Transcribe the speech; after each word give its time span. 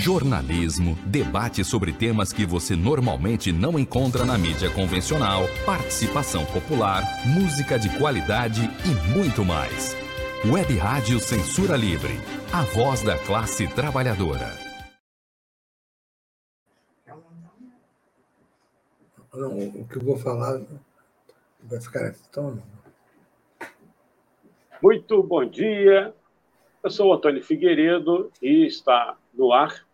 Jornalismo, 0.00 0.96
debate 1.04 1.62
sobre 1.62 1.92
temas 1.92 2.32
que 2.32 2.46
você 2.46 2.74
normalmente 2.74 3.52
não 3.52 3.78
encontra 3.78 4.24
na 4.24 4.38
mídia 4.38 4.70
convencional, 4.70 5.42
participação 5.66 6.46
popular, 6.46 7.02
música 7.26 7.78
de 7.78 7.90
qualidade 7.98 8.62
e 8.62 9.14
muito 9.14 9.44
mais. 9.44 9.94
Web 10.42 10.74
Rádio 10.78 11.20
Censura 11.20 11.76
Livre, 11.76 12.14
a 12.50 12.62
voz 12.62 13.02
da 13.02 13.18
classe 13.18 13.68
trabalhadora. 13.68 14.48
o 19.34 19.86
que 19.86 19.98
eu 19.98 20.02
vou 20.02 20.16
falar 20.16 20.62
vai 21.62 21.78
ficar 21.78 22.14
tão. 22.32 22.62
Muito 24.82 25.22
bom 25.22 25.44
dia. 25.44 26.14
Eu 26.82 26.90
sou 26.90 27.10
o 27.10 27.12
Antônio 27.12 27.44
Figueiredo 27.44 28.32
e 28.40 28.66
está 28.66 29.18
no 29.34 29.52
ar 29.52 29.89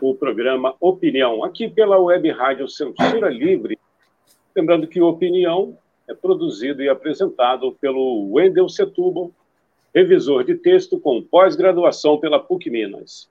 o 0.00 0.14
programa 0.14 0.74
Opinião, 0.80 1.44
aqui 1.44 1.68
pela 1.68 1.98
Web 1.98 2.30
Rádio 2.30 2.68
Censura 2.68 3.28
Livre. 3.28 3.78
Lembrando 4.54 4.86
que 4.86 5.00
Opinião 5.00 5.76
é 6.08 6.14
produzido 6.14 6.82
e 6.82 6.88
apresentado 6.88 7.72
pelo 7.80 8.32
Wendel 8.32 8.68
Setúbal, 8.68 9.30
revisor 9.94 10.44
de 10.44 10.56
texto 10.56 10.98
com 10.98 11.22
pós-graduação 11.22 12.18
pela 12.18 12.40
PUC 12.40 12.68
Minas. 12.68 13.30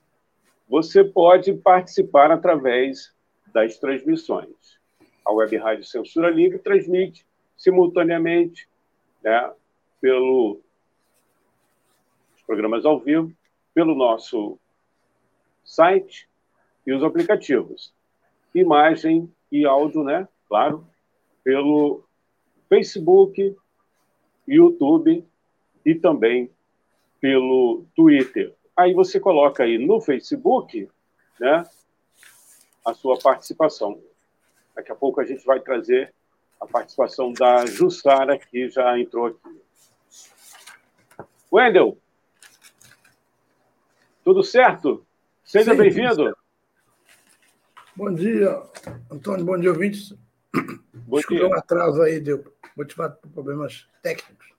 Você 0.68 1.02
pode 1.02 1.54
participar 1.54 2.30
através 2.30 3.14
das 3.46 3.78
transmissões. 3.78 4.78
A 5.24 5.32
Web 5.32 5.56
Rádio 5.56 5.84
Censura 5.84 6.28
Livre 6.28 6.58
transmite 6.58 7.26
simultaneamente 7.56 8.68
né, 9.22 9.50
pelo 10.02 10.60
programas 12.46 12.84
ao 12.84 13.00
vivo, 13.00 13.32
pelo 13.72 13.94
nosso 13.94 14.58
site 15.64 16.28
e 16.86 16.92
os 16.92 17.02
aplicativos. 17.02 17.92
Imagem 18.54 19.32
e 19.50 19.64
áudio, 19.64 20.02
né? 20.02 20.28
Claro, 20.48 20.86
pelo 21.42 22.04
Facebook, 22.68 23.56
YouTube 24.46 25.24
e 25.84 25.94
também 25.94 26.50
pelo 27.20 27.84
Twitter. 27.94 28.54
Aí 28.76 28.92
você 28.92 29.20
coloca 29.20 29.62
aí 29.62 29.78
no 29.78 30.00
Facebook, 30.00 30.88
né, 31.38 31.64
a 32.84 32.92
sua 32.92 33.18
participação. 33.18 34.00
Daqui 34.74 34.90
a 34.90 34.94
pouco 34.94 35.20
a 35.20 35.24
gente 35.24 35.44
vai 35.44 35.60
trazer 35.60 36.12
a 36.60 36.66
participação 36.66 37.32
da 37.32 37.64
Jussara, 37.66 38.38
que 38.38 38.68
já 38.68 38.98
entrou 38.98 39.26
aqui. 39.26 39.60
Wendel, 41.52 41.96
tudo 44.24 44.42
certo? 44.42 45.06
Seja 45.44 45.74
bem-vindo. 45.74 46.36
Bom 47.96 48.12
dia, 48.12 48.60
Antônio. 49.08 49.44
Bom 49.44 49.56
dia, 49.56 49.70
ouvintes. 49.70 50.12
Bom 51.06 51.18
Desculpa 51.18 51.46
um 51.46 51.54
atraso 51.54 52.02
aí, 52.02 52.18
deu 52.18 52.44
motivado 52.76 53.16
por 53.18 53.30
problemas 53.30 53.88
técnicos. 54.02 54.52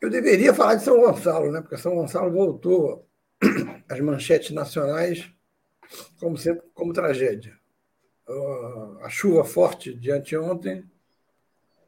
Eu 0.00 0.08
deveria 0.08 0.54
falar 0.54 0.76
de 0.76 0.84
São 0.84 0.98
Gonçalo, 0.98 1.52
né? 1.52 1.60
porque 1.60 1.76
São 1.76 1.94
Gonçalo 1.94 2.32
voltou 2.32 3.06
às 3.90 4.00
manchetes 4.00 4.52
nacionais 4.52 5.30
como, 6.18 6.38
sempre, 6.38 6.66
como 6.72 6.94
tragédia. 6.94 7.58
A 9.02 9.08
chuva 9.10 9.44
forte 9.44 9.92
de 9.92 10.10
anteontem 10.10 10.88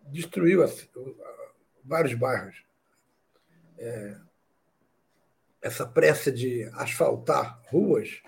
destruiu 0.09 0.63
vários 1.83 2.13
bairros. 2.13 2.63
É, 3.79 4.17
essa 5.63 5.87
pressa 5.87 6.31
de 6.31 6.65
asfaltar 6.75 7.63
ruas 7.69 8.21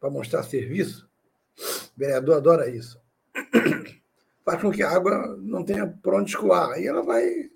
para 0.00 0.10
mostrar 0.10 0.42
serviço, 0.42 1.08
o 1.56 1.98
vereador 1.98 2.36
adora 2.36 2.68
isso. 2.68 3.00
Faz 4.44 4.60
com 4.60 4.72
que 4.72 4.82
a 4.82 4.90
água 4.90 5.36
não 5.40 5.64
tenha 5.64 5.86
por 5.86 6.14
onde 6.14 6.30
escoar. 6.30 6.70
Aí 6.72 6.86
ela 6.86 7.02
vai 7.02 7.50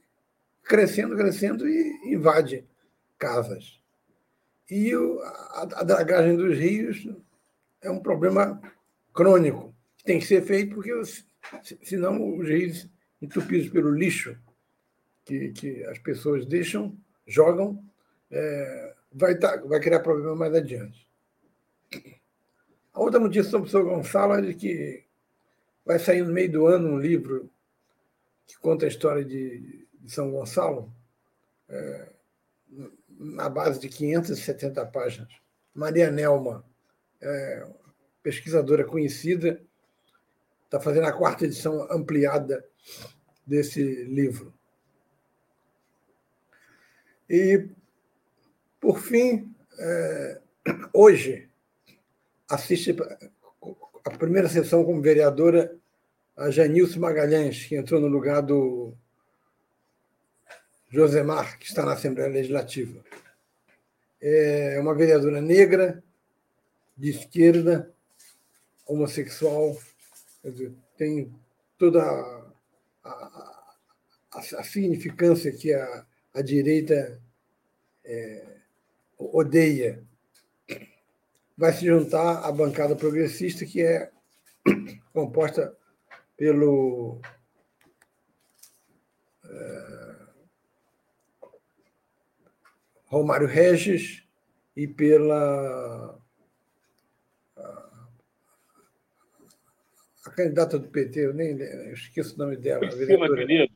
crescendo, 0.62 1.16
crescendo 1.16 1.68
e 1.68 2.12
invade 2.14 2.64
casas. 3.18 3.80
E 4.70 4.94
o, 4.94 5.20
a, 5.20 5.62
a, 5.80 5.82
dragagem 5.82 6.36
dos 6.36 6.56
rios 6.56 7.08
é 7.82 7.90
um 7.90 8.00
problema 8.00 8.60
crônico, 9.12 9.74
que 9.96 10.04
tem 10.04 10.18
que 10.18 10.26
ser 10.26 10.42
feito, 10.42 10.74
porque 10.74 10.92
senão 11.82 12.36
os 12.38 12.48
rios 12.48 12.88
entupidos 13.20 13.68
pelo 13.68 13.90
lixo 13.90 14.36
que, 15.24 15.50
que 15.50 15.84
as 15.84 15.98
pessoas 15.98 16.46
deixam, 16.46 16.96
jogam, 17.26 17.82
é, 18.30 18.93
vai, 19.14 19.38
tá, 19.38 19.56
vai 19.58 19.80
criar 19.80 20.00
problema 20.00 20.34
mais 20.34 20.54
adiante. 20.54 21.08
A 22.92 23.00
outra 23.00 23.20
notícia 23.20 23.50
sobre 23.50 23.68
o 23.68 23.70
São 23.70 23.84
Gonçalo 23.84 24.34
é 24.34 24.42
de 24.42 24.54
que 24.54 25.04
vai 25.84 25.98
sair 25.98 26.22
no 26.22 26.32
meio 26.32 26.50
do 26.50 26.66
ano 26.66 26.88
um 26.88 26.98
livro 26.98 27.50
que 28.46 28.58
conta 28.58 28.84
a 28.84 28.88
história 28.88 29.24
de, 29.24 29.86
de 29.94 30.12
São 30.12 30.30
Gonçalo, 30.30 30.92
é, 31.68 32.08
na 33.08 33.48
base 33.48 33.80
de 33.80 33.88
570 33.88 34.84
páginas. 34.86 35.32
Maria 35.72 36.10
Nelma, 36.10 36.64
é, 37.20 37.66
pesquisadora 38.22 38.84
conhecida, 38.84 39.62
está 40.64 40.80
fazendo 40.80 41.06
a 41.06 41.12
quarta 41.12 41.44
edição 41.44 41.86
ampliada 41.90 42.64
desse 43.46 44.04
livro. 44.04 44.52
E, 47.28 47.68
por 48.84 49.00
fim, 49.00 49.50
é, 49.78 50.40
hoje, 50.92 51.48
assiste 52.46 52.94
a 54.04 54.10
primeira 54.10 54.46
sessão 54.46 54.84
como 54.84 55.00
vereadora 55.00 55.74
a 56.36 56.50
Janilce 56.50 56.98
Magalhães, 56.98 57.64
que 57.64 57.76
entrou 57.76 57.98
no 57.98 58.08
lugar 58.08 58.42
do 58.42 58.92
Josemar, 60.90 61.58
que 61.58 61.64
está 61.64 61.82
na 61.82 61.94
Assembleia 61.94 62.28
Legislativa. 62.28 63.02
É 64.20 64.78
uma 64.78 64.94
vereadora 64.94 65.40
negra, 65.40 66.04
de 66.94 67.08
esquerda, 67.08 67.90
homossexual, 68.86 69.78
tem 70.98 71.34
toda 71.78 72.02
a, 72.02 72.52
a, 73.02 74.38
a, 74.38 74.62
significância 74.62 75.50
que 75.52 75.72
a, 75.72 76.06
a 76.34 76.42
direita 76.42 77.18
é, 78.04 78.53
odeia. 79.18 80.02
Vai 81.56 81.72
se 81.72 81.86
juntar 81.86 82.44
à 82.44 82.50
bancada 82.50 82.96
progressista, 82.96 83.64
que 83.64 83.80
é 83.82 84.10
composta 85.12 85.76
pelo. 86.36 87.20
É, 89.44 90.14
Romário 93.06 93.46
Regis 93.46 94.26
e 94.74 94.88
pela 94.88 96.18
a, 97.56 97.90
candidata 100.34 100.78
do 100.78 100.88
PT, 100.88 101.26
eu 101.26 101.34
nem 101.34 101.56
eu 101.56 101.92
esqueço 101.92 102.34
o 102.34 102.38
nome 102.38 102.56
dela. 102.56 102.88
Priscila, 102.88 103.68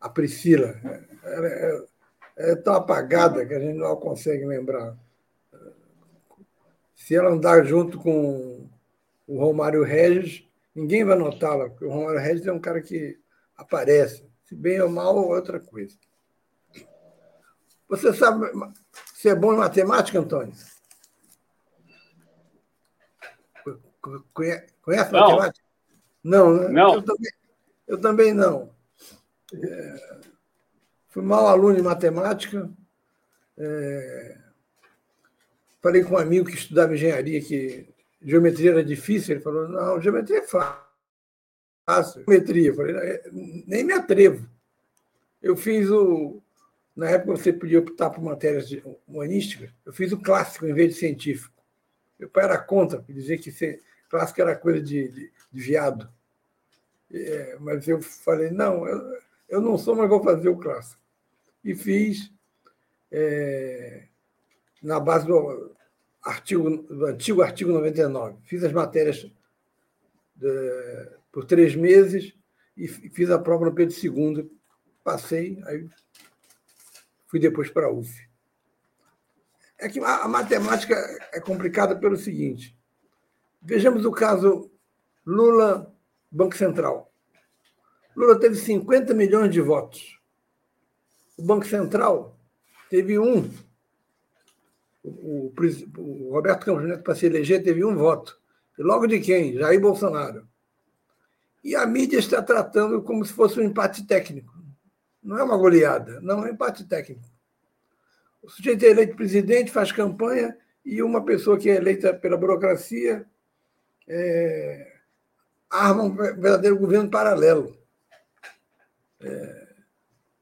a 0.00 0.08
Priscila. 0.08 0.08
A 0.08 0.08
Priscila. 0.08 0.80
Ela 1.24 1.88
é 2.36 2.54
tão 2.56 2.74
apagada 2.74 3.44
que 3.46 3.54
a 3.54 3.60
gente 3.60 3.78
não 3.78 3.96
consegue 3.96 4.44
lembrar. 4.44 4.96
Se 6.94 7.14
ela 7.14 7.30
andar 7.30 7.64
junto 7.64 7.98
com 7.98 8.68
o 9.26 9.38
Romário 9.38 9.82
Regis, 9.82 10.46
ninguém 10.74 11.04
vai 11.04 11.16
notá-la, 11.16 11.68
porque 11.68 11.84
o 11.84 11.90
Romário 11.90 12.20
Regis 12.20 12.46
é 12.46 12.52
um 12.52 12.60
cara 12.60 12.80
que 12.80 13.18
aparece. 13.56 14.26
Se 14.44 14.54
bem 14.54 14.80
ou 14.80 14.90
mal, 14.90 15.16
é 15.16 15.36
outra 15.36 15.58
coisa. 15.58 15.96
Você 17.88 18.12
sabe 18.14 18.50
se 19.14 19.28
é 19.28 19.34
bom 19.34 19.52
em 19.52 19.58
matemática, 19.58 20.18
Antônio? 20.18 20.54
Conhece, 24.32 25.12
não. 25.12 25.20
matemática? 25.20 25.64
Não, 26.24 26.54
né? 26.54 26.68
Não. 26.68 26.94
Eu 26.94 27.02
também, 27.02 27.32
eu 27.86 28.00
também 28.00 28.34
não. 28.34 28.70
É, 29.54 30.20
fui 31.12 31.22
mau 31.22 31.46
aluno 31.46 31.78
em 31.78 31.82
matemática. 31.82 32.68
É, 33.56 34.38
falei 35.80 36.02
com 36.02 36.14
um 36.14 36.18
amigo 36.18 36.48
que 36.48 36.56
estudava 36.56 36.94
engenharia 36.94 37.40
que 37.40 37.86
geometria 38.20 38.70
era 38.70 38.84
difícil. 38.84 39.34
Ele 39.34 39.44
falou: 39.44 39.68
não, 39.68 40.00
geometria 40.00 40.38
é 40.38 40.42
fácil. 40.42 42.24
Geometria. 42.26 42.68
Eu 42.68 42.74
falei: 42.74 42.96
é, 42.96 43.22
nem 43.66 43.84
me 43.84 43.92
atrevo. 43.92 44.48
Eu 45.40 45.54
fiz 45.54 45.90
o. 45.90 46.42
Na 46.96 47.08
época 47.10 47.36
você 47.36 47.52
podia 47.52 47.78
optar 47.78 48.10
por 48.10 48.22
matérias 48.22 48.70
humanísticas. 49.06 49.70
Eu 49.84 49.92
fiz 49.92 50.12
o 50.12 50.20
clássico 50.20 50.66
em 50.66 50.74
vez 50.74 50.94
de 50.94 51.00
científico. 51.00 51.54
Meu 52.18 52.28
pai 52.28 52.44
era 52.44 52.58
contra, 52.58 53.04
dizer 53.08 53.38
que 53.38 53.50
clássico 54.08 54.40
era 54.40 54.54
coisa 54.56 54.80
de, 54.80 55.08
de, 55.08 55.32
de 55.52 55.60
viado. 55.60 56.08
É, 57.12 57.56
mas 57.60 57.86
eu 57.86 58.00
falei: 58.00 58.50
não, 58.50 58.86
eu, 58.86 59.18
eu 59.48 59.60
não 59.60 59.76
sou, 59.76 59.94
mas 59.94 60.08
vou 60.08 60.22
fazer 60.22 60.48
o 60.48 60.56
clássico. 60.56 61.01
E 61.64 61.74
fiz 61.74 62.32
é, 63.10 64.08
na 64.82 64.98
base 64.98 65.26
do, 65.26 65.74
artigo, 66.22 66.70
do 66.70 67.06
antigo 67.06 67.42
artigo 67.42 67.72
99. 67.72 68.38
Fiz 68.44 68.62
as 68.64 68.72
matérias 68.72 69.30
de, 70.34 71.08
por 71.30 71.44
três 71.44 71.74
meses 71.74 72.34
e 72.76 72.88
fiz 72.88 73.30
a 73.30 73.38
prova 73.38 73.66
no 73.66 73.74
Pedro 73.74 73.94
II. 73.94 74.50
Passei, 75.04 75.60
aí 75.66 75.88
fui 77.26 77.40
depois 77.40 77.70
para 77.70 77.86
a 77.86 77.92
UF. 77.92 78.28
É 79.78 79.88
que 79.88 79.98
a, 79.98 80.22
a 80.22 80.28
matemática 80.28 80.94
é 81.32 81.40
complicada 81.40 81.96
pelo 81.96 82.16
seguinte. 82.16 82.76
Vejamos 83.60 84.04
o 84.04 84.12
caso 84.12 84.70
Lula, 85.26 85.92
Banco 86.30 86.56
Central. 86.56 87.12
Lula 88.14 88.38
teve 88.38 88.54
50 88.56 89.14
milhões 89.14 89.52
de 89.52 89.60
votos. 89.60 90.21
O 91.42 91.44
Banco 91.44 91.66
Central 91.66 92.38
teve 92.88 93.18
um. 93.18 93.50
O, 95.02 95.52
o, 95.52 95.52
o 95.98 96.30
Roberto 96.30 96.64
Campos 96.64 96.84
Neto, 96.84 97.02
para 97.02 97.16
se 97.16 97.26
eleger, 97.26 97.64
teve 97.64 97.84
um 97.84 97.96
voto. 97.96 98.40
E 98.78 98.82
logo 98.84 99.08
de 99.08 99.18
quem? 99.18 99.54
Jair 99.54 99.80
Bolsonaro. 99.80 100.46
E 101.64 101.74
a 101.74 101.84
mídia 101.84 102.20
está 102.20 102.40
tratando 102.40 103.02
como 103.02 103.24
se 103.24 103.32
fosse 103.32 103.58
um 103.58 103.64
empate 103.64 104.06
técnico. 104.06 104.54
Não 105.20 105.36
é 105.36 105.42
uma 105.42 105.56
goleada, 105.56 106.20
não 106.20 106.46
é 106.46 106.50
um 106.50 106.54
empate 106.54 106.84
técnico. 106.84 107.24
O 108.40 108.48
sujeito 108.48 108.84
é 108.84 108.90
eleito 108.90 109.16
presidente, 109.16 109.72
faz 109.72 109.90
campanha, 109.90 110.56
e 110.84 111.02
uma 111.02 111.24
pessoa 111.24 111.58
que 111.58 111.68
é 111.68 111.74
eleita 111.74 112.14
pela 112.14 112.36
burocracia 112.36 113.26
é, 114.06 114.92
arma 115.68 116.04
um 116.04 116.14
verdadeiro 116.14 116.78
governo 116.78 117.10
paralelo. 117.10 117.76
É, 119.20 119.61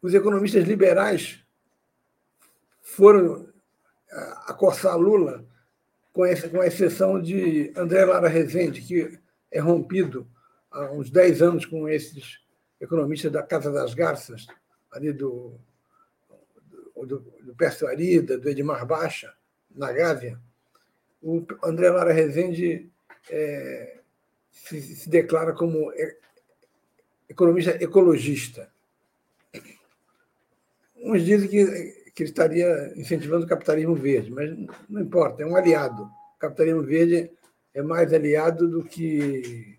os 0.02 0.14
economistas 0.14 0.64
liberais 0.64 1.44
foram 2.82 3.48
acossar 4.46 4.96
Lula, 4.96 5.44
com, 6.12 6.24
a 6.24 6.66
exceção 6.66 7.20
de 7.20 7.72
André 7.76 8.04
Lara 8.04 8.28
Rezende, 8.28 8.80
que 8.80 9.18
é 9.50 9.60
rompido 9.60 10.26
há 10.70 10.90
uns 10.90 11.10
10 11.10 11.42
anos 11.42 11.66
com 11.66 11.88
esses 11.88 12.40
economistas 12.80 13.30
da 13.30 13.42
Casa 13.42 13.70
das 13.70 13.94
Garças, 13.94 14.46
ali 14.90 15.12
do, 15.12 15.54
do, 16.96 17.20
do 17.42 17.54
Pércio 17.54 17.86
Arida, 17.86 18.38
do 18.38 18.48
Edmar 18.48 18.84
Baixa, 18.86 19.32
na 19.74 19.92
Gávea. 19.92 20.40
O 21.22 21.46
André 21.62 21.90
Lara 21.90 22.12
Rezende 22.12 22.90
é, 23.30 24.00
se, 24.50 24.80
se 24.80 25.08
declara 25.08 25.52
como 25.52 25.92
economista 27.28 27.82
ecologista. 27.82 28.69
Uns 31.10 31.24
dizem 31.24 31.48
que, 31.48 31.66
que 32.14 32.22
ele 32.22 32.30
estaria 32.30 32.92
incentivando 32.94 33.44
o 33.44 33.48
capitalismo 33.48 33.96
verde, 33.96 34.30
mas 34.30 34.56
não 34.88 35.02
importa, 35.02 35.42
é 35.42 35.46
um 35.46 35.56
aliado. 35.56 36.04
O 36.04 36.38
capitalismo 36.38 36.84
verde 36.84 37.28
é 37.74 37.82
mais 37.82 38.12
aliado 38.12 38.68
do 38.68 38.84
que 38.84 39.76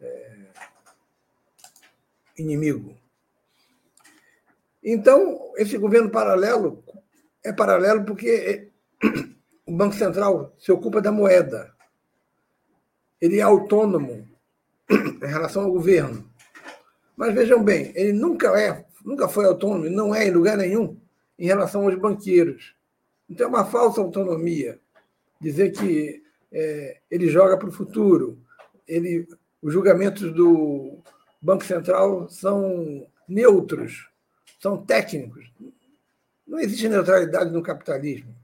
é, 0.00 0.32
inimigo. 2.38 2.96
Então, 4.82 5.52
esse 5.58 5.76
governo 5.76 6.08
paralelo 6.08 6.82
é 7.44 7.52
paralelo 7.52 8.06
porque 8.06 8.70
o 9.66 9.72
Banco 9.72 9.94
Central 9.94 10.54
se 10.58 10.72
ocupa 10.72 11.02
da 11.02 11.12
moeda. 11.12 11.70
Ele 13.20 13.40
é 13.40 13.42
autônomo 13.42 14.26
em 14.88 15.26
relação 15.26 15.64
ao 15.64 15.72
governo. 15.72 16.26
Mas 17.14 17.34
vejam 17.34 17.62
bem, 17.62 17.92
ele 17.94 18.14
nunca 18.14 18.58
é, 18.58 18.85
nunca 19.06 19.28
foi 19.28 19.46
autônomo, 19.46 19.88
não 19.88 20.12
é 20.12 20.26
em 20.26 20.32
lugar 20.32 20.56
nenhum 20.56 20.98
em 21.38 21.46
relação 21.46 21.84
aos 21.84 21.94
banqueiros. 21.94 22.74
Então 23.30 23.46
é 23.46 23.48
uma 23.48 23.64
falsa 23.64 24.00
autonomia 24.00 24.80
dizer 25.40 25.70
que 25.70 26.24
é, 26.50 26.98
ele 27.08 27.28
joga 27.28 27.56
para 27.56 27.68
o 27.68 27.72
futuro. 27.72 28.38
Ele, 28.86 29.28
os 29.62 29.72
julgamentos 29.72 30.32
do 30.34 30.98
Banco 31.40 31.64
Central 31.64 32.28
são 32.28 33.06
neutros, 33.28 34.08
são 34.58 34.84
técnicos. 34.84 35.52
Não 36.46 36.58
existe 36.58 36.88
neutralidade 36.88 37.50
no 37.50 37.62
capitalismo. 37.62 38.34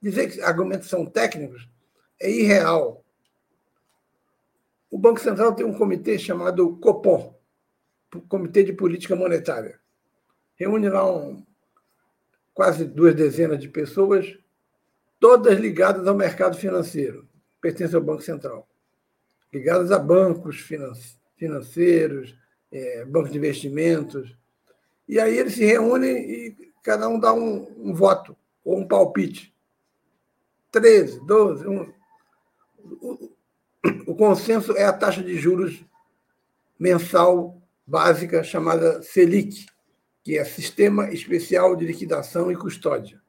Dizer 0.00 0.30
que 0.30 0.40
argumentos 0.40 0.88
são 0.88 1.04
técnicos 1.04 1.68
é 2.20 2.30
irreal. 2.30 3.04
O 4.90 4.96
Banco 4.96 5.20
Central 5.20 5.54
tem 5.54 5.66
um 5.66 5.76
comitê 5.76 6.18
chamado 6.18 6.76
COPOM, 6.76 7.35
Comitê 8.28 8.62
de 8.62 8.72
Política 8.72 9.16
Monetária. 9.16 9.78
Reúne 10.54 10.88
lá 10.88 11.10
um, 11.10 11.44
quase 12.54 12.84
duas 12.84 13.14
dezenas 13.14 13.60
de 13.60 13.68
pessoas, 13.68 14.38
todas 15.20 15.58
ligadas 15.58 16.06
ao 16.06 16.14
mercado 16.14 16.56
financeiro, 16.56 17.28
pertencem 17.60 17.96
ao 17.96 18.02
Banco 18.02 18.22
Central, 18.22 18.66
ligadas 19.52 19.92
a 19.92 19.98
bancos 19.98 20.66
financeiros, 21.36 22.34
é, 22.72 23.04
bancos 23.04 23.30
de 23.30 23.38
investimentos. 23.38 24.36
E 25.08 25.20
aí 25.20 25.36
eles 25.36 25.54
se 25.54 25.64
reúnem 25.64 26.16
e 26.16 26.72
cada 26.82 27.08
um 27.08 27.18
dá 27.18 27.32
um, 27.32 27.66
um 27.76 27.94
voto, 27.94 28.36
ou 28.64 28.78
um 28.78 28.86
palpite. 28.86 29.54
13, 30.70 31.20
12. 31.26 31.66
Um, 31.66 31.92
o 34.06 34.14
consenso 34.14 34.76
é 34.76 34.84
a 34.84 34.92
taxa 34.92 35.22
de 35.22 35.36
juros 35.36 35.84
mensal 36.78 37.60
básica 37.86 38.42
chamada 38.42 39.00
Selic, 39.02 39.66
que 40.24 40.36
é 40.36 40.44
Sistema 40.44 41.10
Especial 41.10 41.76
de 41.76 41.86
Liquidação 41.86 42.50
e 42.50 42.56
Custódia, 42.56 43.22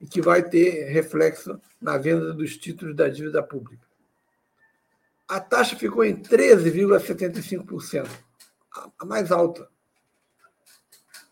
e 0.00 0.06
que 0.06 0.22
vai 0.22 0.42
ter 0.42 0.86
reflexo 0.86 1.60
na 1.80 1.98
venda 1.98 2.32
dos 2.32 2.56
títulos 2.56 2.96
da 2.96 3.08
dívida 3.08 3.42
pública. 3.42 3.86
A 5.28 5.38
taxa 5.38 5.76
ficou 5.76 6.04
em 6.04 6.16
13,75%, 6.16 8.08
a 8.98 9.04
mais 9.04 9.30
alta. 9.30 9.68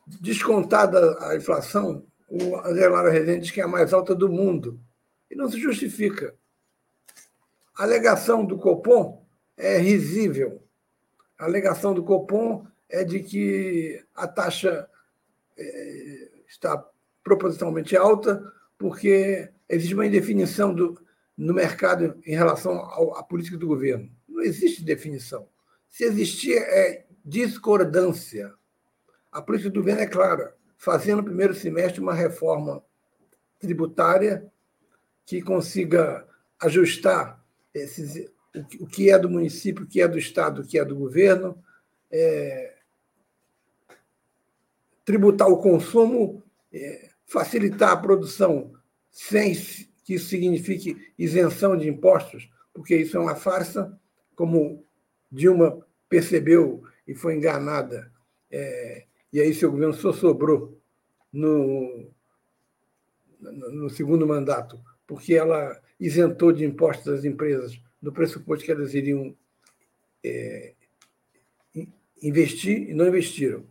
Descontada 0.06 1.16
a 1.26 1.36
inflação, 1.36 2.06
o 2.28 2.56
André 2.58 2.88
Lara 2.88 3.10
Rezende 3.10 3.40
diz 3.40 3.50
que 3.50 3.60
é 3.60 3.64
a 3.64 3.68
mais 3.68 3.92
alta 3.92 4.14
do 4.14 4.28
mundo. 4.28 4.80
E 5.30 5.36
não 5.36 5.50
se 5.50 5.58
justifica. 5.58 6.34
A 7.76 7.84
alegação 7.84 8.44
do 8.44 8.58
Copom 8.58 9.26
é 9.56 9.78
risível. 9.78 10.62
A 11.40 11.46
alegação 11.46 11.94
do 11.94 12.04
Copom 12.04 12.66
é 12.86 13.02
de 13.02 13.20
que 13.20 14.04
a 14.14 14.28
taxa 14.28 14.86
é, 15.56 16.28
está 16.46 16.86
propositalmente 17.24 17.96
alta 17.96 18.52
porque 18.76 19.50
existe 19.66 19.94
uma 19.94 20.04
indefinição 20.04 20.74
do, 20.74 21.00
no 21.34 21.54
mercado 21.54 22.20
em 22.26 22.34
relação 22.34 22.72
ao, 22.72 23.16
à 23.16 23.22
política 23.22 23.56
do 23.56 23.66
governo. 23.66 24.10
Não 24.28 24.42
existe 24.42 24.84
definição. 24.84 25.48
Se 25.88 26.04
existir, 26.04 26.58
é 26.58 27.06
discordância. 27.24 28.52
A 29.32 29.40
política 29.40 29.70
do 29.70 29.80
governo 29.80 30.02
é 30.02 30.06
clara, 30.06 30.54
fazendo 30.76 31.18
no 31.18 31.24
primeiro 31.24 31.54
semestre 31.54 32.02
uma 32.02 32.12
reforma 32.12 32.84
tributária 33.58 34.46
que 35.24 35.40
consiga 35.40 36.28
ajustar 36.60 37.42
esses, 37.72 38.30
o 38.80 38.86
que 38.86 39.10
é 39.10 39.18
do 39.18 39.30
município, 39.30 39.84
o 39.84 39.86
que 39.86 40.00
é 40.00 40.08
do 40.08 40.18
Estado, 40.18 40.62
o 40.62 40.66
que 40.66 40.78
é 40.78 40.84
do 40.84 40.96
governo, 40.96 41.62
é, 42.10 42.76
tributar 45.04 45.48
o 45.48 45.58
consumo 45.58 46.42
é, 46.72 47.10
facilitar 47.26 47.90
a 47.90 47.96
produção 47.96 48.72
sem 49.10 49.54
que 50.04 50.14
isso 50.14 50.28
signifique 50.28 51.12
isenção 51.18 51.76
de 51.76 51.88
impostos, 51.88 52.50
porque 52.72 52.96
isso 52.96 53.16
é 53.16 53.20
uma 53.20 53.36
farsa, 53.36 53.98
como 54.34 54.84
Dilma 55.30 55.86
percebeu 56.08 56.82
e 57.06 57.14
foi 57.14 57.36
enganada, 57.36 58.12
é, 58.50 59.04
e 59.32 59.40
aí 59.40 59.54
seu 59.54 59.70
governo 59.70 59.94
só 59.94 60.12
sobrou 60.12 60.80
no, 61.32 62.10
no 63.40 63.88
segundo 63.90 64.26
mandato, 64.26 64.80
porque 65.06 65.34
ela 65.34 65.80
isentou 65.98 66.52
de 66.52 66.64
impostos 66.64 67.08
as 67.08 67.24
empresas 67.24 67.80
no 68.00 68.12
pressuposto 68.12 68.64
que 68.64 68.72
elas 68.72 68.94
iriam 68.94 69.36
é, 70.24 70.74
investir 72.22 72.90
e 72.90 72.94
não 72.94 73.06
investiram. 73.06 73.64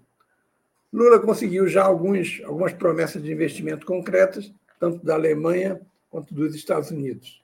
Lula 0.91 1.19
conseguiu 1.19 1.67
já 1.67 1.83
alguns, 1.83 2.41
algumas 2.43 2.74
promessas 2.74 3.21
de 3.21 3.31
investimento 3.31 3.86
concretas, 3.86 4.51
tanto 4.79 5.05
da 5.05 5.13
Alemanha 5.13 5.79
quanto 6.09 6.33
dos 6.33 6.55
Estados 6.55 6.89
Unidos. 6.89 7.43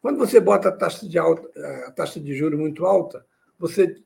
Quando 0.00 0.18
você 0.18 0.38
bota 0.38 0.68
a 0.68 0.72
taxa 0.72 1.08
de, 1.08 1.18
alta, 1.18 1.48
a 1.86 1.90
taxa 1.90 2.20
de 2.20 2.34
juros 2.34 2.58
muito 2.58 2.86
alta, 2.86 3.26
você 3.58 4.00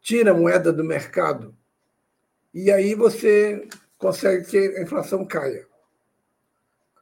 tira 0.00 0.30
a 0.30 0.34
moeda 0.34 0.72
do 0.72 0.82
mercado 0.82 1.54
e 2.52 2.70
aí 2.70 2.94
você 2.94 3.68
consegue 3.98 4.46
que 4.46 4.58
a 4.58 4.82
inflação 4.82 5.24
caia. 5.26 5.66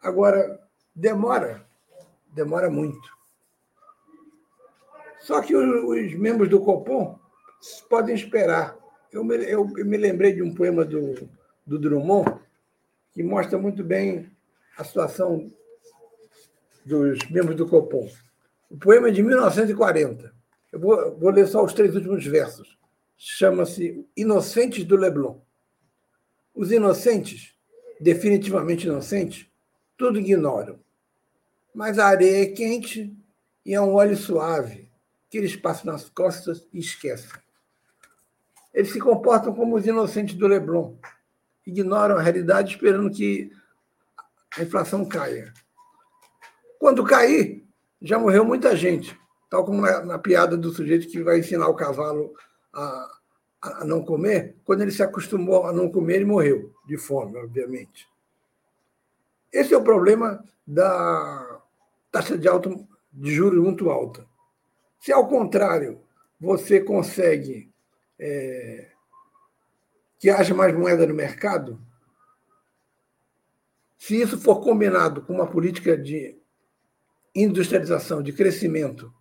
Agora, 0.03 0.61
demora, 0.95 1.65
demora 2.33 2.69
muito. 2.69 3.22
Só 5.23 5.41
que 5.41 5.55
os, 5.55 6.15
membros 6.15 6.49
do 6.49 6.61
Copom 6.61 7.19
podem 7.89 8.15
esperar. 8.15 8.77
Eu 9.13 9.23
me, 9.23 9.37
eu 9.45 9.65
me 9.67 9.97
lembrei 9.97 10.33
de 10.33 10.43
um 10.43 10.53
poema 10.53 10.85
do, 10.85 11.29
do 11.65 11.79
Drummond 11.79 12.41
que 13.13 13.23
mostra 13.23 13.59
muito 13.59 13.85
bem 13.85 14.29
a 14.77 14.83
situação 14.83 15.53
dos 16.85 17.19
membros 17.31 17.57
do 17.57 17.69
Copom. 17.69 18.09
O 18.69 18.77
poema 18.77 19.09
é 19.09 19.11
de 19.13 19.23
1940. 19.23 20.35
Eu 20.73 20.81
vou, 20.81 21.17
vou 21.17 21.31
ler 21.31 21.47
só 21.47 21.63
os 21.63 21.73
três 21.73 21.95
últimos 21.95 22.27
versos. 22.27 22.77
Chama-se 23.17 24.05
Inocentes 24.17 24.85
do 24.85 24.97
Leblon. 24.97 25.39
Os 26.53 26.73
inocentes, 26.73 27.55
definitivamente 28.01 28.87
inocentes, 28.87 29.47
tudo 29.97 30.19
ignoram. 30.19 30.81
Mas 31.73 31.99
a 31.99 32.07
areia 32.07 32.43
é 32.43 32.47
quente 32.47 33.17
e 33.65 33.73
é 33.73 33.81
um 33.81 33.95
óleo 33.95 34.17
suave 34.17 34.92
eles 35.39 35.57
passam 35.57 35.93
nas 35.93 36.09
costas 36.09 36.67
e 36.73 36.79
esquecem. 36.79 37.31
Eles 38.73 38.93
se 38.93 38.99
comportam 38.99 39.55
como 39.55 39.77
os 39.77 39.87
inocentes 39.87 40.35
do 40.35 40.47
Leblon. 40.47 40.97
Ignoram 41.67 42.17
a 42.17 42.23
realidade 42.23 42.75
esperando 42.75 43.11
que 43.11 43.51
a 44.57 44.63
inflação 44.63 45.05
caia. 45.05 45.53
Quando 46.79 47.05
cair, 47.05 47.67
já 48.01 48.19
morreu 48.19 48.45
muita 48.45 48.75
gente, 48.75 49.19
tal 49.49 49.65
como 49.65 49.81
na, 49.81 50.05
na 50.05 50.19
piada 50.19 50.57
do 50.57 50.73
sujeito 50.73 51.09
que 51.09 51.23
vai 51.23 51.39
ensinar 51.39 51.69
o 51.69 51.75
cavalo 51.75 52.35
a, 52.73 53.19
a 53.63 53.85
não 53.85 54.05
comer. 54.05 54.57
Quando 54.65 54.83
ele 54.83 54.91
se 54.91 55.03
acostumou 55.03 55.67
a 55.67 55.73
não 55.73 55.91
comer, 55.91 56.17
ele 56.17 56.25
morreu 56.25 56.75
de 56.87 56.97
fome, 56.97 57.37
obviamente. 57.37 58.09
Esse 59.53 59.75
é 59.75 59.77
o 59.77 59.85
problema 59.85 60.43
da 60.67 61.61
taxa 62.11 62.37
de, 62.37 62.49
alto, 62.49 62.87
de 63.13 63.33
juros 63.33 63.63
muito 63.63 63.91
alta. 63.91 64.27
Se, 65.03 65.11
ao 65.11 65.27
contrário, 65.27 66.01
você 66.39 66.81
consegue 66.81 67.75
é, 68.17 68.93
que 70.17 70.31
haja 70.31 70.55
mais 70.55 70.73
moeda 70.73 71.05
no 71.05 71.13
mercado, 71.13 71.85
se 73.99 74.21
isso 74.21 74.41
for 74.41 74.61
combinado 74.61 75.21
com 75.23 75.33
uma 75.33 75.49
política 75.49 75.99
de 75.99 76.39
industrialização, 77.35 78.23
de 78.23 78.33
crescimento 78.33 79.13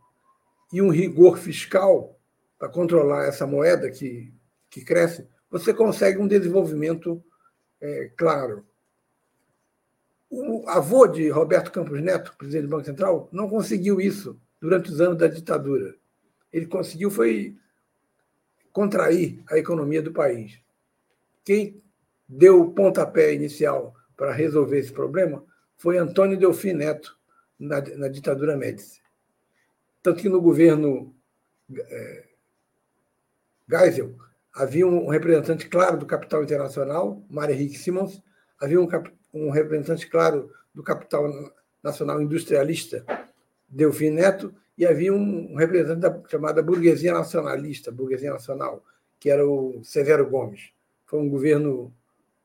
e 0.71 0.83
um 0.83 0.91
rigor 0.91 1.39
fiscal 1.39 2.15
para 2.59 2.69
controlar 2.69 3.25
essa 3.25 3.47
moeda 3.47 3.89
que, 3.89 4.31
que 4.69 4.85
cresce, 4.85 5.27
você 5.50 5.73
consegue 5.73 6.19
um 6.19 6.27
desenvolvimento 6.27 7.23
é, 7.81 8.11
claro. 8.15 8.63
O 10.29 10.63
avô 10.69 11.07
de 11.07 11.27
Roberto 11.29 11.71
Campos 11.71 12.00
Neto, 12.00 12.38
presidente 12.38 12.65
do 12.65 12.69
Banco 12.69 12.85
Central, 12.85 13.27
não 13.31 13.50
conseguiu 13.50 14.00
isso 14.00 14.39
durante 14.62 14.91
os 14.91 15.01
anos 15.01 15.18
da 15.18 15.27
ditadura. 15.27 15.96
Ele 16.53 16.68
conseguiu 16.68 17.10
foi 17.10 17.58
contrair 18.72 19.44
a 19.50 19.58
economia 19.58 20.01
do 20.01 20.13
país. 20.13 20.62
Quem 21.44 21.82
deu 22.30 22.62
o 22.62 22.74
pontapé 22.74 23.34
inicial 23.34 23.94
para 24.15 24.32
resolver 24.32 24.80
esse 24.80 24.94
problema 24.94 25.44
foi 25.77 25.98
Antônio 25.98 26.38
Delfim 26.38 26.74
Neto, 26.74 27.20
na, 27.60 27.82
na 27.82 28.08
ditadura 28.08 28.58
Médici. 28.58 29.01
Tanto 30.01 30.22
que 30.22 30.30
no 30.30 30.41
governo 30.41 31.13
é, 31.75 32.27
Geisel 33.70 34.15
havia 34.53 34.86
um 34.86 35.08
representante 35.08 35.70
claro 35.70 35.98
do 35.98 36.06
capital 36.06 36.44
internacional, 36.44 37.24
Mário 37.30 37.53
Henrique 37.53 37.77
Simons, 37.77 38.22
havia 38.60 38.82
um, 38.82 38.88
um 39.34 39.50
representante 39.51 40.08
claro 40.08 40.51
do 40.74 40.84
capital 40.84 41.32
nacional 41.84 42.22
industrialista, 42.22 43.06
Delfim 43.71 44.11
Neto, 44.11 44.53
e 44.77 44.85
havia 44.85 45.13
um 45.13 45.55
representante 45.55 46.01
da 46.01 46.21
chamada 46.27 46.61
burguesia 46.61 47.13
nacionalista, 47.13 47.91
burguesia 47.91 48.31
nacional, 48.31 48.83
que 49.19 49.29
era 49.29 49.47
o 49.47 49.81
Severo 49.83 50.29
Gomes. 50.29 50.71
Foi 51.05 51.19
um 51.19 51.29
governo 51.29 51.93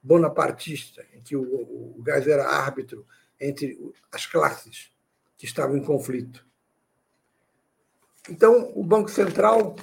bonapartista, 0.02 1.04
em 1.14 1.21
que 1.21 1.37
o, 1.37 1.42
o 1.42 2.02
Gás 2.02 2.26
era 2.26 2.49
árbitro 2.49 3.04
entre 3.40 3.78
as 4.12 4.26
classes 4.26 4.92
que 5.37 5.45
estavam 5.45 5.76
em 5.76 5.83
conflito. 5.83 6.47
Então, 8.28 8.73
o 8.75 8.85
Banco 8.85 9.11
Central, 9.11 9.76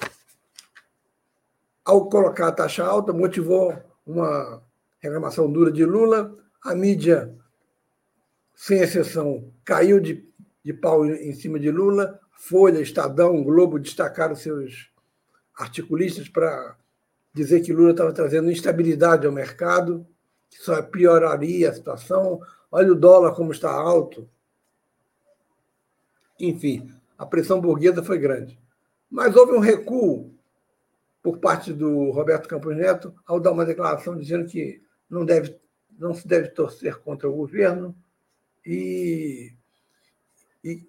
ao 1.84 2.08
colocar 2.08 2.48
a 2.48 2.52
taxa 2.52 2.84
alta, 2.84 3.12
motivou 3.12 3.74
uma 4.06 4.62
reclamação 4.98 5.50
dura 5.50 5.70
de 5.70 5.84
Lula, 5.84 6.36
a 6.62 6.74
mídia, 6.74 7.34
sem 8.54 8.80
exceção, 8.80 9.52
caiu 9.64 10.00
de, 10.00 10.26
de 10.64 10.72
pau 10.72 11.04
em 11.04 11.32
cima 11.34 11.60
de 11.60 11.70
Lula, 11.70 12.18
Folha, 12.32 12.80
Estadão, 12.80 13.42
Globo 13.42 13.78
destacaram 13.78 14.34
seus 14.34 14.90
articulistas 15.54 16.28
para 16.28 16.76
dizer 17.32 17.60
que 17.60 17.72
Lula 17.72 17.90
estava 17.90 18.12
trazendo 18.12 18.50
instabilidade 18.50 19.26
ao 19.26 19.32
mercado, 19.32 20.06
que 20.48 20.58
só 20.58 20.80
pioraria 20.82 21.68
a 21.68 21.74
situação. 21.74 22.40
Olha 22.72 22.92
o 22.92 22.96
dólar 22.96 23.34
como 23.34 23.52
está 23.52 23.70
alto. 23.70 24.28
Enfim, 26.40 26.90
a 27.18 27.26
pressão 27.26 27.60
burguesa 27.60 28.02
foi 28.02 28.18
grande. 28.18 28.58
Mas 29.10 29.36
houve 29.36 29.52
um 29.52 29.60
recuo 29.60 30.34
por 31.22 31.38
parte 31.38 31.72
do 31.72 32.10
Roberto 32.10 32.48
Campos 32.48 32.76
Neto 32.76 33.14
ao 33.26 33.38
dar 33.38 33.52
uma 33.52 33.64
declaração 33.64 34.16
dizendo 34.16 34.46
que 34.46 34.82
não, 35.08 35.24
deve, 35.24 35.58
não 35.98 36.14
se 36.14 36.26
deve 36.26 36.48
torcer 36.48 36.98
contra 37.00 37.28
o 37.28 37.34
governo 37.34 37.94
e, 38.64 39.52
e 40.64 40.82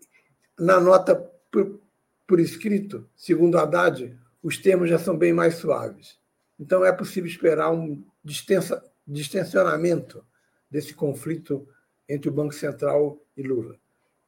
na 0.58 0.80
nota 0.80 1.16
por, 1.52 1.82
por 2.26 2.40
escrito, 2.40 3.08
segundo 3.16 3.58
Haddad, 3.58 4.18
os 4.42 4.58
termos 4.58 4.90
já 4.90 4.98
são 4.98 5.18
bem 5.18 5.34
mais 5.34 5.56
suaves. 5.56 6.18
Então 6.60 6.86
é 6.86 6.92
possível 6.92 7.30
esperar 7.30 7.72
um 7.72 8.04
distensa, 8.24 8.84
distensionamento 9.06 10.26
desse 10.72 10.94
conflito 10.94 11.68
entre 12.08 12.30
o 12.30 12.32
Banco 12.32 12.54
Central 12.54 13.22
e 13.36 13.44
Lula. 13.44 13.78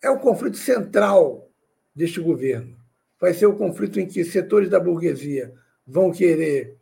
É 0.02 0.10
o 0.10 0.20
conflito 0.20 0.58
central 0.58 1.50
deste 1.96 2.20
governo. 2.20 2.78
Vai 3.20 3.34
ser 3.34 3.48
o 3.48 3.56
conflito 3.56 4.00
em 4.00 4.08
que 4.08 4.24
setores 4.24 4.70
da 4.70 4.80
burguesia 4.80 5.54
vão 5.86 6.12
querer 6.12 6.78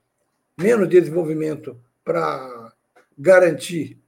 menos 0.58 0.90
desenvolvimento 0.90 1.80
para 2.04 2.74
garantir 3.18 4.02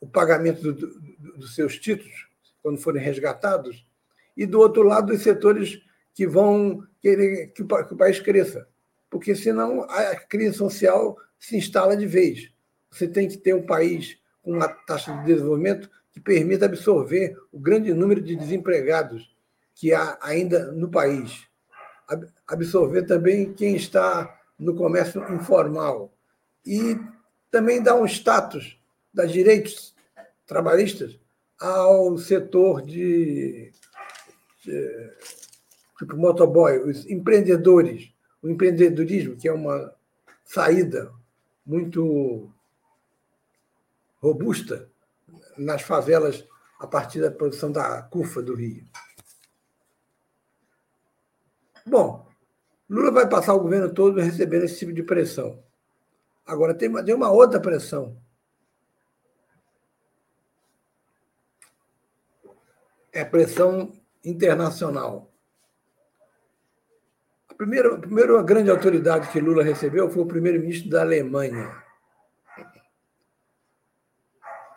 o 0.00 0.06
pagamento 0.06 0.62
do, 0.62 0.72
do, 0.72 1.00
dos 1.38 1.54
seus 1.54 1.78
títulos, 1.78 2.28
quando 2.62 2.78
forem 2.78 3.02
resgatados, 3.02 3.84
e 4.38 4.46
do 4.46 4.60
outro 4.60 4.84
lado, 4.84 5.12
os 5.12 5.22
setores 5.22 5.82
que 6.14 6.24
vão 6.24 6.86
querer 7.02 7.48
que 7.48 7.62
o 7.62 7.96
país 7.96 8.20
cresça, 8.20 8.68
porque 9.10 9.34
senão 9.34 9.82
a 9.82 10.14
crise 10.14 10.56
social 10.56 11.16
se 11.40 11.56
instala 11.56 11.96
de 11.96 12.06
vez. 12.06 12.52
Você 12.88 13.08
tem 13.08 13.26
que 13.26 13.36
ter 13.36 13.52
um 13.52 13.66
país 13.66 14.16
com 14.40 14.52
uma 14.52 14.68
taxa 14.68 15.12
de 15.12 15.24
desenvolvimento 15.24 15.90
que 16.12 16.20
permita 16.20 16.66
absorver 16.66 17.36
o 17.50 17.58
grande 17.58 17.92
número 17.92 18.20
de 18.20 18.36
desempregados 18.36 19.36
que 19.74 19.92
há 19.92 20.16
ainda 20.22 20.70
no 20.70 20.88
país. 20.88 21.44
Absorver 22.46 23.02
também 23.02 23.52
quem 23.52 23.74
está 23.74 24.40
no 24.56 24.76
comércio 24.76 25.20
informal. 25.34 26.12
E 26.64 26.96
também 27.50 27.82
dar 27.82 27.96
um 27.96 28.06
status 28.06 28.78
das 29.12 29.32
direitos 29.32 29.96
trabalhistas 30.46 31.18
ao 31.60 32.16
setor 32.18 32.82
de 32.82 33.72
tipo 35.98 36.16
motoboy, 36.16 36.78
os 36.78 37.06
empreendedores, 37.06 38.12
o 38.42 38.48
empreendedorismo, 38.48 39.36
que 39.36 39.48
é 39.48 39.52
uma 39.52 39.94
saída 40.44 41.12
muito 41.66 42.50
robusta 44.20 44.88
nas 45.56 45.82
favelas 45.82 46.46
a 46.78 46.86
partir 46.86 47.20
da 47.20 47.30
produção 47.30 47.70
da 47.70 48.02
CUFA 48.02 48.40
do 48.42 48.54
Rio. 48.54 48.86
Bom, 51.84 52.26
Lula 52.88 53.10
vai 53.10 53.28
passar 53.28 53.54
o 53.54 53.60
governo 53.60 53.92
todo 53.92 54.20
recebendo 54.20 54.64
esse 54.64 54.78
tipo 54.78 54.92
de 54.92 55.02
pressão. 55.02 55.62
Agora, 56.46 56.74
tem 56.74 56.88
uma, 56.88 57.04
tem 57.04 57.14
uma 57.14 57.30
outra 57.30 57.60
pressão. 57.60 58.16
É 63.12 63.24
pressão 63.24 63.92
internacional. 64.28 65.32
A 67.48 67.54
primeira, 67.54 67.94
a 67.94 67.98
primeira 67.98 68.42
grande 68.42 68.70
autoridade 68.70 69.30
que 69.30 69.40
Lula 69.40 69.62
recebeu 69.62 70.10
foi 70.10 70.22
o 70.22 70.26
primeiro-ministro 70.26 70.90
da 70.90 71.00
Alemanha. 71.00 71.82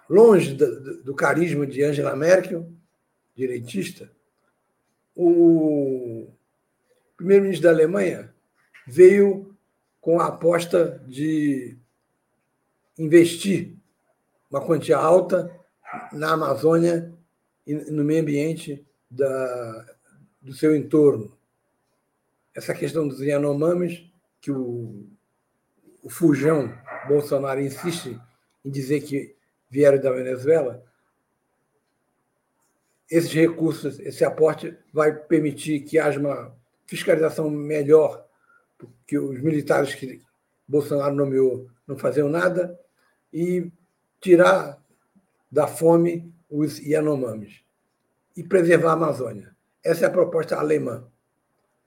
Longe 0.10 0.53
do, 0.53 1.03
do 1.03 1.15
carisma 1.15 1.65
de 1.65 1.84
Angela 1.84 2.15
Merkel, 2.15 2.70
direitista, 3.36 4.12
o 5.15 6.27
primeiro-ministro 7.15 7.70
da 7.70 7.75
Alemanha 7.75 8.34
veio 8.88 9.55
com 10.00 10.20
a 10.20 10.27
aposta 10.27 11.03
de 11.08 11.77
investir 12.98 13.77
uma 14.50 14.65
quantia 14.65 14.98
alta 14.98 15.50
na 16.12 16.34
Amazônia 16.34 17.13
e 17.65 17.74
no 17.74 18.03
meio 18.03 18.22
ambiente 18.22 18.86
da, 19.12 19.86
do 20.41 20.53
seu 20.53 20.74
entorno. 20.74 21.38
Essa 22.56 22.74
questão 22.74 23.08
dos 23.08 23.20
Yanomamis, 23.20 24.10
que 24.39 24.51
o, 24.51 25.06
o 26.01 26.10
fujão 26.10 26.74
Bolsonaro 27.08 27.62
insiste 27.62 28.20
em 28.63 28.72
dizer 28.72 29.01
que 29.01 29.36
vieram 29.70 30.00
da 30.01 30.12
Venezuela, 30.12 30.84
esses 33.10 33.32
recursos, 33.34 34.00
esse 34.00 34.24
aporte 34.24 34.77
vai 34.94 35.13
permitir 35.13 35.82
que 35.82 36.00
haja 36.00 36.20
uma 36.20 36.56
fiscalização 36.86 37.50
melhor, 37.50 38.25
porque 38.77 39.20
os 39.20 39.39
militares 39.41 39.94
que 39.94 40.22
Bolsonaro 40.65 41.13
nomeou 41.13 41.70
não 41.86 41.98
faziam 41.98 42.30
nada, 42.30 42.80
e 43.34 43.70
tirar 44.22 44.82
da 45.51 45.68
fome 45.68 46.34
os 46.50 46.80
Yanomamis 46.80 47.62
e 48.36 48.44
preservar 48.44 48.92
a 48.92 48.94
Amazônia. 48.94 49.56
Essa 49.84 50.06
é 50.06 50.08
a 50.08 50.12
proposta 50.12 50.56
alemã. 50.58 51.08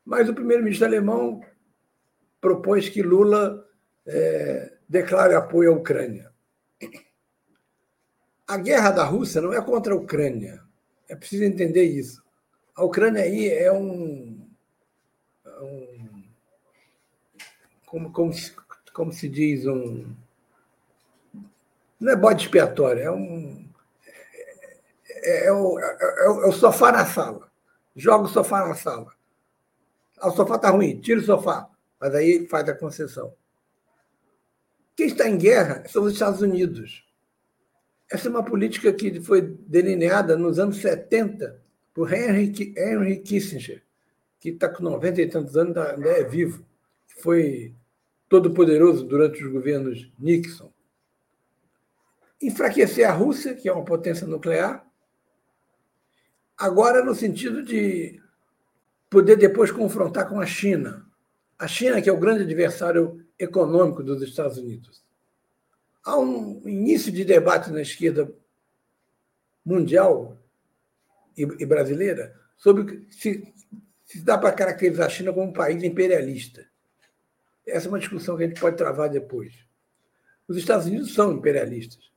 Mas 0.05 0.29
o 0.29 0.35
primeiro-ministro 0.35 0.87
alemão 0.87 1.41
propôs 2.41 2.89
que 2.89 3.03
Lula 3.03 3.67
é, 4.07 4.73
declare 4.89 5.35
apoio 5.35 5.73
à 5.73 5.77
Ucrânia. 5.77 6.31
A 8.47 8.59
guerra 8.59 8.91
da 8.91 9.05
Rússia 9.05 9.41
não 9.41 9.53
é 9.55 9.63
contra 9.63 9.95
a 9.95 9.97
Ucrânia. 9.97 10.63
É 11.09 11.17
preciso 11.17 11.45
entender 11.45 11.85
isso. 11.85 12.23
A 12.75 12.85
Ucrânia 12.85 13.23
aí 13.23 13.49
é 13.49 13.73
um, 13.73 14.47
um 15.61 16.05
como, 17.95 18.11
como, 18.11 18.33
como 18.93 19.13
se 19.13 19.29
diz, 19.29 19.67
um. 19.67 20.13
Não 22.01 22.13
é 22.13 22.17
bode 22.17 22.43
expiatório, 22.43 23.03
é 23.03 23.11
um. 23.11 23.64
É, 25.15 25.47
é, 25.47 25.53
o, 25.53 25.79
é, 25.79 25.99
é, 26.01 26.29
o 26.29 26.53
sofá 26.53 26.93
na 26.93 27.07
sala. 27.07 27.51
Joga 27.95 28.25
o 28.25 28.29
sofá 28.29 28.67
na 28.67 28.75
sala. 28.75 29.13
Ah, 30.19 30.29
o 30.29 30.33
sofá 30.33 30.57
está 30.57 30.71
ruim, 30.71 31.01
tira 31.01 31.21
o 31.21 31.25
sofá. 31.25 31.69
Mas 32.01 32.15
aí 32.15 32.47
faz 32.49 32.69
a 32.69 32.75
concessão. 32.75 33.33
Quem 34.97 35.07
está 35.07 35.29
em 35.29 35.39
guerra 35.39 35.85
são 35.89 36.05
os 36.05 36.13
Estados 36.13 36.41
Unidos. 36.41 37.05
Essa 38.11 38.29
é 38.29 38.31
uma 38.31 38.45
política 38.45 38.93
que 38.93 39.21
foi 39.21 39.41
delineada 39.41 40.37
nos 40.37 40.59
anos 40.59 40.77
70 40.79 41.61
por 41.93 42.13
Henry, 42.13 42.75
Henry 42.77 43.19
Kissinger 43.21 43.85
que 44.45 44.51
está 44.51 44.69
com 44.69 44.83
90 44.83 45.23
e 45.23 45.27
tantos 45.27 45.57
anos, 45.57 45.75
ainda 45.75 46.11
é 46.11 46.23
vivo, 46.23 46.67
foi 47.23 47.75
todo 48.29 48.53
poderoso 48.53 49.07
durante 49.07 49.43
os 49.43 49.51
governos 49.51 50.13
Nixon. 50.19 50.71
Enfraquecer 52.43 53.09
a 53.09 53.13
Rússia, 53.15 53.55
que 53.55 53.71
é 53.71 53.73
uma 53.73 53.87
potência 53.87 54.27
nuclear, 54.27 54.87
agora 56.57 57.05
no 57.05 57.15
sentido 57.15 57.63
de 57.63 58.21
poder 59.11 59.37
depois 59.37 59.71
confrontar 59.71 60.29
com 60.29 60.41
a 60.41 60.47
China. 60.47 61.07
A 61.59 61.67
China, 61.67 62.01
que 62.01 62.09
é 62.09 62.13
o 62.13 62.19
grande 62.19 62.43
adversário 62.43 63.25
econômico 63.39 64.03
dos 64.03 64.23
Estados 64.23 64.59
Unidos. 64.59 65.05
Há 66.05 66.19
um 66.19 66.61
início 66.69 67.11
de 67.11 67.25
debate 67.25 67.71
na 67.71 67.81
esquerda 67.81 68.31
mundial 69.65 70.39
e 71.37 71.67
brasileira 71.67 72.39
sobre 72.57 73.07
se 73.11 73.55
se 74.05 74.21
dá 74.21 74.37
para 74.39 74.53
caracterizar 74.53 75.07
a 75.07 75.11
China 75.11 75.33
como 75.33 75.49
um 75.49 75.53
país 75.53 75.83
imperialista. 75.83 76.67
Essa 77.67 77.87
é 77.87 77.89
uma 77.89 77.99
discussão 77.99 78.37
que 78.37 78.45
a 78.45 78.47
gente 78.47 78.61
pode 78.61 78.77
travar 78.77 79.09
depois. 79.09 79.53
Os 80.47 80.57
Estados 80.57 80.87
Unidos 80.87 81.15
são 81.15 81.33
imperialistas 81.33 82.13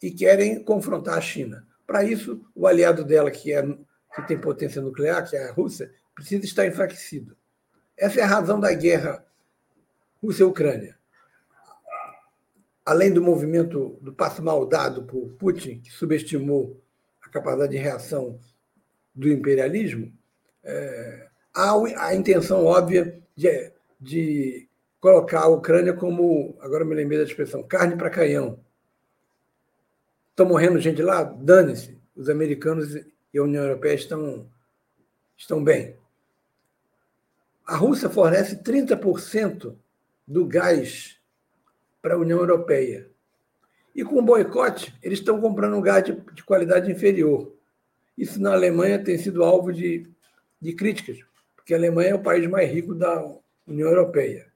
e 0.00 0.10
querem 0.10 0.62
confrontar 0.62 1.18
a 1.18 1.20
China. 1.20 1.66
Para 1.86 2.04
isso, 2.04 2.44
o 2.54 2.66
aliado 2.66 3.04
dela, 3.04 3.30
que, 3.30 3.52
é, 3.52 3.62
que 3.62 4.22
tem 4.26 4.40
potência 4.40 4.80
nuclear, 4.80 5.28
que 5.28 5.36
é 5.36 5.48
a 5.48 5.52
Rússia, 5.52 5.92
precisa 6.14 6.44
estar 6.44 6.66
enfraquecido. 6.66 7.36
Essa 7.96 8.20
é 8.20 8.22
a 8.22 8.26
razão 8.26 8.58
da 8.58 8.72
guerra 8.72 9.24
Rússia-Ucrânia. 10.22 10.96
Além 12.84 13.12
do 13.12 13.22
movimento 13.22 13.98
do 14.00 14.12
passo 14.12 14.42
mal 14.42 14.66
dado 14.66 15.04
por 15.04 15.32
Putin, 15.38 15.80
que 15.80 15.90
subestimou 15.90 16.80
a 17.22 17.28
capacidade 17.28 17.72
de 17.72 17.78
reação 17.78 18.38
do 19.14 19.30
imperialismo, 19.30 20.12
é, 20.62 21.28
há 21.54 21.72
a 21.98 22.14
intenção 22.14 22.64
óbvia 22.64 23.22
de, 23.36 23.72
de 24.00 24.68
colocar 25.00 25.40
a 25.40 25.48
Ucrânia 25.48 25.92
como, 25.92 26.56
agora 26.60 26.84
me 26.84 26.94
lembrei 26.94 27.18
da 27.18 27.24
expressão, 27.24 27.62
carne 27.62 27.96
para 27.96 28.10
canhão. 28.10 28.63
Estão 30.34 30.46
morrendo 30.46 30.80
gente 30.80 31.00
lá? 31.00 31.22
Dane-se. 31.22 31.96
Os 32.16 32.28
americanos 32.28 32.92
e 32.96 33.38
a 33.38 33.42
União 33.44 33.62
Europeia 33.62 33.94
estão, 33.94 34.50
estão 35.36 35.62
bem. 35.62 35.96
A 37.64 37.76
Rússia 37.76 38.10
fornece 38.10 38.56
30% 38.56 39.76
do 40.26 40.44
gás 40.44 41.20
para 42.02 42.14
a 42.14 42.18
União 42.18 42.40
Europeia. 42.40 43.08
E 43.94 44.02
com 44.02 44.18
o 44.18 44.22
boicote, 44.22 44.92
eles 45.00 45.20
estão 45.20 45.40
comprando 45.40 45.76
um 45.76 45.80
gás 45.80 46.02
de, 46.02 46.12
de 46.12 46.42
qualidade 46.42 46.90
inferior. 46.90 47.54
Isso 48.18 48.42
na 48.42 48.54
Alemanha 48.54 49.02
tem 49.02 49.16
sido 49.16 49.44
alvo 49.44 49.72
de, 49.72 50.04
de 50.60 50.72
críticas, 50.72 51.20
porque 51.54 51.72
a 51.72 51.76
Alemanha 51.76 52.10
é 52.10 52.14
o 52.16 52.22
país 52.22 52.44
mais 52.50 52.68
rico 52.68 52.92
da 52.92 53.24
União 53.64 53.88
Europeia. 53.88 54.52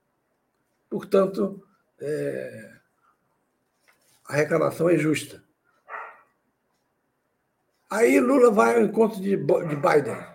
Portanto, 0.91 1.64
é, 2.01 2.73
a 4.25 4.35
reclamação 4.35 4.91
é 4.91 4.99
justa. 4.99 5.47
Aí 7.90 8.20
Lula 8.20 8.51
vai 8.51 8.77
ao 8.77 8.83
encontro 8.83 9.20
de, 9.20 9.37
de 9.37 9.77
Biden. 9.77 10.27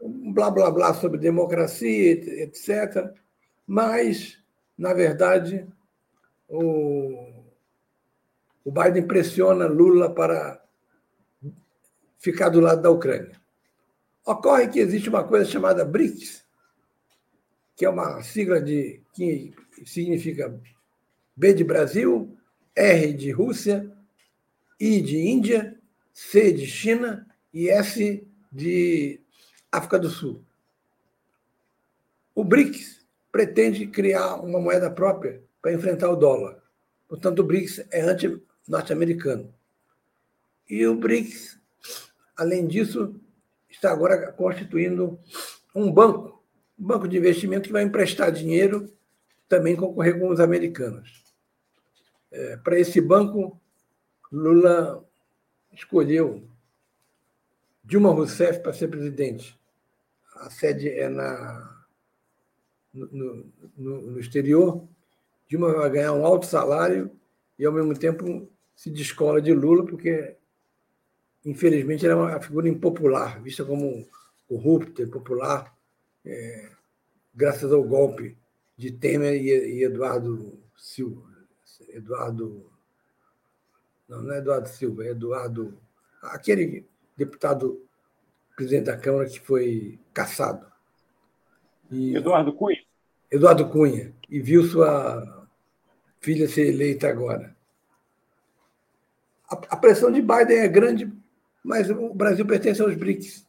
Um 0.00 0.32
blá 0.32 0.50
blá 0.50 0.70
blá 0.70 0.94
sobre 0.94 1.18
democracia, 1.18 2.12
etc. 2.42 3.12
Mas, 3.66 4.38
na 4.76 4.92
verdade, 4.92 5.66
o, 6.48 7.44
o 8.64 8.70
Biden 8.70 9.06
pressiona 9.06 9.66
Lula 9.66 10.12
para 10.12 10.62
ficar 12.18 12.48
do 12.48 12.60
lado 12.60 12.82
da 12.82 12.90
Ucrânia. 12.90 13.40
Ocorre 14.24 14.68
que 14.68 14.80
existe 14.80 15.08
uma 15.08 15.24
coisa 15.24 15.50
chamada 15.50 15.84
BRICS, 15.84 16.44
que 17.76 17.84
é 17.84 17.90
uma 17.90 18.22
sigla 18.22 18.60
de 18.60 19.00
que 19.12 19.54
significa 19.84 20.60
B 21.36 21.54
de 21.54 21.64
Brasil, 21.64 22.36
R 22.74 23.12
de 23.12 23.30
Rússia, 23.30 23.90
I 24.78 25.00
de 25.00 25.18
Índia, 25.18 25.78
C 26.12 26.52
de 26.52 26.66
China 26.66 27.26
e 27.52 27.68
S 27.68 28.26
de 28.52 29.20
África 29.70 29.98
do 29.98 30.08
Sul. 30.08 30.44
O 32.34 32.44
BRICS 32.44 33.04
pretende 33.32 33.86
criar 33.86 34.36
uma 34.36 34.60
moeda 34.60 34.90
própria 34.90 35.42
para 35.60 35.72
enfrentar 35.72 36.10
o 36.10 36.16
dólar. 36.16 36.62
Portanto, 37.08 37.40
o 37.40 37.44
BRICS 37.44 37.86
é 37.90 38.00
anti-norte-americano. 38.02 39.52
E 40.68 40.86
o 40.86 40.94
BRICS, 40.94 41.58
além 42.36 42.66
disso, 42.66 43.20
está 43.68 43.90
agora 43.90 44.30
constituindo 44.32 45.18
um 45.74 45.90
banco, 45.90 46.42
um 46.78 46.86
banco 46.86 47.08
de 47.08 47.16
investimento 47.16 47.66
que 47.66 47.72
vai 47.72 47.82
emprestar 47.82 48.30
dinheiro, 48.30 48.92
também 49.48 49.74
concorrer 49.74 50.18
com 50.18 50.28
os 50.28 50.40
americanos. 50.40 51.24
É, 52.30 52.56
para 52.58 52.78
esse 52.78 53.00
banco, 53.00 53.58
Lula 54.30 55.04
escolheu 55.72 56.42
Dilma 57.84 58.10
Rousseff 58.10 58.60
para 58.60 58.72
ser 58.72 58.88
presidente. 58.88 59.58
A 60.36 60.50
sede 60.50 60.88
é 60.90 61.08
na, 61.08 61.86
no, 62.92 63.46
no, 63.76 64.02
no 64.02 64.20
exterior. 64.20 64.86
Dilma 65.48 65.72
vai 65.72 65.90
ganhar 65.90 66.12
um 66.12 66.24
alto 66.24 66.46
salário 66.46 67.10
e, 67.58 67.64
ao 67.64 67.72
mesmo 67.72 67.98
tempo, 67.98 68.48
se 68.76 68.90
descola 68.90 69.40
de 69.40 69.52
Lula, 69.52 69.84
porque, 69.86 70.36
infelizmente, 71.44 72.04
ele 72.04 72.12
é 72.12 72.16
uma 72.16 72.40
figura 72.40 72.68
impopular, 72.68 73.42
vista 73.42 73.64
como 73.64 74.06
corrupta, 74.46 75.02
impopular, 75.02 75.74
é, 76.24 76.70
graças 77.34 77.72
ao 77.72 77.82
golpe 77.82 78.36
de 78.76 78.92
Temer 78.92 79.34
e, 79.34 79.78
e 79.78 79.84
Eduardo 79.84 80.58
Silva. 80.76 81.26
Eduardo. 81.88 82.70
Não, 84.08 84.22
não 84.22 84.34
é 84.34 84.38
Eduardo 84.38 84.68
Silva, 84.68 85.04
é 85.04 85.10
Eduardo. 85.10 85.78
Aquele 86.22 86.86
deputado 87.16 87.84
presidente 88.56 88.86
da 88.86 88.96
Câmara 88.96 89.28
que 89.28 89.38
foi 89.38 89.98
caçado. 90.12 90.66
E, 91.90 92.16
Eduardo 92.16 92.52
Cunha. 92.52 92.82
Eduardo 93.30 93.68
Cunha. 93.68 94.12
E 94.28 94.40
viu 94.40 94.64
sua 94.64 95.46
filha 96.20 96.48
ser 96.48 96.68
eleita 96.68 97.08
agora. 97.08 97.56
A, 99.48 99.54
a 99.54 99.76
pressão 99.76 100.10
de 100.10 100.20
Biden 100.20 100.58
é 100.58 100.68
grande, 100.68 101.10
mas 101.62 101.90
o 101.90 102.12
Brasil 102.14 102.46
pertence 102.46 102.82
aos 102.82 102.94
BRICS. 102.94 103.46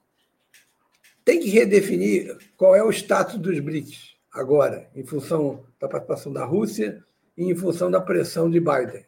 Tem 1.25 1.39
que 1.39 1.49
redefinir 1.49 2.37
qual 2.55 2.75
é 2.75 2.83
o 2.83 2.91
status 2.91 3.37
dos 3.37 3.59
BRICS 3.59 4.15
agora, 4.31 4.89
em 4.95 5.05
função 5.05 5.65
da 5.79 5.87
participação 5.87 6.31
da 6.31 6.45
Rússia 6.45 7.03
e 7.37 7.45
em 7.45 7.55
função 7.55 7.89
da 7.89 8.01
pressão 8.01 8.49
de 8.49 8.59
Biden. 8.59 9.05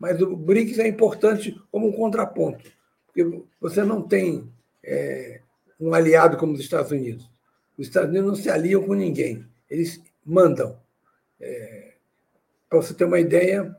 Mas 0.00 0.20
o 0.22 0.34
BRICS 0.34 0.78
é 0.78 0.88
importante 0.88 1.60
como 1.70 1.86
um 1.86 1.92
contraponto, 1.92 2.64
porque 3.06 3.42
você 3.60 3.84
não 3.84 4.00
tem 4.00 4.50
é, 4.82 5.42
um 5.78 5.92
aliado 5.92 6.38
como 6.38 6.54
os 6.54 6.60
Estados 6.60 6.90
Unidos. 6.90 7.30
Os 7.76 7.86
Estados 7.86 8.08
Unidos 8.08 8.28
não 8.28 8.34
se 8.34 8.48
aliam 8.48 8.82
com 8.82 8.94
ninguém, 8.94 9.46
eles 9.68 10.02
mandam. 10.24 10.80
É, 11.38 11.92
Para 12.68 12.80
você 12.80 12.94
ter 12.94 13.04
uma 13.04 13.20
ideia, 13.20 13.76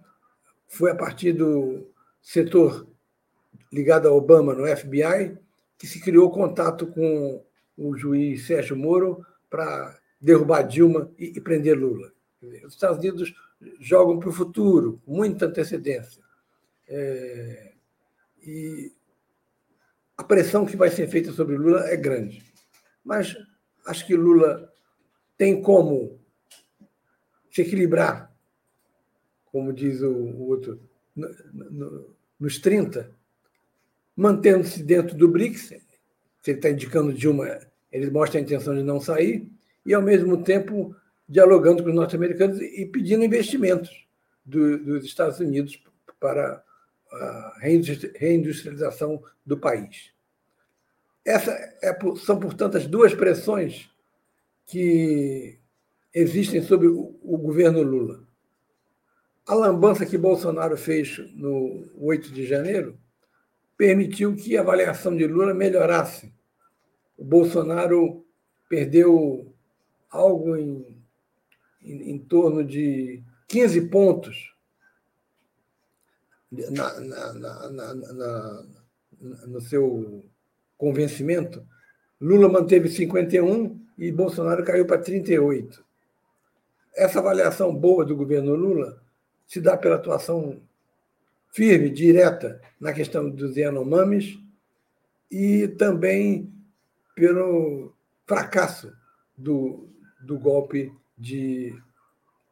foi 0.68 0.92
a 0.92 0.96
partir 0.96 1.34
do 1.34 1.88
setor 2.22 2.88
ligado 3.74 4.08
a 4.08 4.14
Obama 4.14 4.54
no 4.54 4.68
FBI 4.68 5.38
que 5.78 5.88
se 5.88 6.00
criou 6.00 6.30
contato 6.30 6.86
com 6.86 7.44
o 7.76 7.98
juiz 7.98 8.46
Sérgio 8.46 8.76
Moro 8.76 9.26
para 9.50 9.98
derrubar 10.20 10.62
Dilma 10.62 11.12
e, 11.18 11.42
prender 11.42 11.78
Lula. 11.78 12.12
Os 12.64 12.74
Estados 12.74 13.00
Unidos 13.00 13.34
jogam 13.80 14.20
para 14.20 14.30
o 14.30 14.34
futuro, 14.34 15.02
com 15.06 15.16
muita 15.16 15.46
antecedência. 15.46 16.22
É, 16.88 17.74
e 18.44 18.92
a 20.18 20.24
pressão 20.24 20.66
que 20.66 20.76
vai 20.76 20.90
ser 20.90 21.08
feita 21.08 21.32
sobre 21.32 21.58
Lula 21.58 21.88
é 21.88 21.96
grande. 21.96 22.44
Mas 23.04 23.36
acho 23.86 24.06
que 24.06 24.16
Lula 24.16 24.72
tem 25.38 25.62
como 25.62 26.20
se 27.52 27.62
equilibrar, 27.62 28.34
como 29.46 29.74
diz 29.74 30.02
o, 30.02 30.38
outro, 30.44 30.80
no, 31.16 31.30
no, 31.54 32.16
nos 32.40 32.60
30, 32.60 33.12
mantendo-se 34.16 34.84
dentro 34.84 35.18
do 35.18 35.28
BRICS. 35.28 35.70
Se 36.42 36.52
ele 36.52 36.58
está 36.58 36.70
indicando 36.70 37.14
Dilma, 37.14 37.60
ele 37.92 38.10
mostra 38.10 38.40
a 38.40 38.44
intenção 38.44 38.76
de 38.76 38.84
não 38.84 39.00
sair, 39.00 39.50
e, 39.86 39.94
ao 39.94 40.02
mesmo 40.02 40.44
tempo, 40.44 40.96
dialogando 41.32 41.82
com 41.82 41.88
os 41.88 41.96
norte-americanos 41.96 42.60
e 42.60 42.86
pedindo 42.86 43.24
investimentos 43.24 44.06
do, 44.46 44.78
dos 44.78 45.06
Estados 45.06 45.40
Unidos 45.40 45.82
para 46.20 46.62
a 47.10 47.58
reindustrialização 47.62 49.24
do 49.46 49.58
país. 49.58 50.12
Essas 51.24 51.56
é, 51.82 51.98
são, 52.18 52.38
portanto, 52.38 52.76
as 52.76 52.86
duas 52.86 53.16
pressões 53.16 53.90
que 54.68 55.58
existem 56.14 56.62
sobre 56.62 56.88
o, 56.88 57.18
o 57.24 57.38
governo 57.38 57.82
Lula. 57.82 58.28
A 59.48 59.56
lambança 59.56 60.06
que 60.06 60.18
Bolsonaro 60.18 60.76
fez 60.76 61.18
no 61.34 61.88
8 61.98 62.30
de 62.34 62.46
janeiro 62.46 63.00
permitiu 63.78 64.36
que 64.36 64.58
a 64.58 64.62
avaliação 64.62 65.16
de 65.16 65.26
Lula 65.26 65.54
melhorasse. 65.54 66.34
O 67.18 67.24
Bolsonaro 67.24 68.26
perdeu 68.68 69.54
algo 70.10 70.58
em, 70.58 71.01
em, 71.84 72.12
em 72.12 72.20
torno 72.20 72.64
de 72.64 73.24
15 73.48 73.82
pontos 73.90 74.54
na, 76.52 77.00
na, 77.00 77.34
na, 77.34 78.64
no 79.48 79.62
seu 79.62 80.24
convencimento. 80.78 81.66
Lula 82.20 82.50
manteve 82.50 82.90
51 82.90 83.80
e 83.98 84.12
Bolsonaro 84.12 84.64
caiu 84.64 84.86
para 84.86 85.02
38. 85.02 85.84
Essa 86.96 87.20
avaliação 87.20 87.74
boa 87.74 88.04
do 88.04 88.16
governo 88.16 88.56
Lula 88.56 89.02
se 89.48 89.62
dá 89.62 89.78
pela 89.78 89.96
atuação 89.96 90.62
firme, 91.52 91.90
direta 91.90 92.62
na 92.80 92.94
questão 92.94 93.30
dos 93.30 93.56
Yanomamis 93.56 94.40
e 95.30 95.68
também 95.68 96.52
pelo 97.16 97.94
fracasso 98.26 98.94
do, 99.38 99.90
do 100.22 100.40
golpe 100.40 100.92
de 101.22 101.80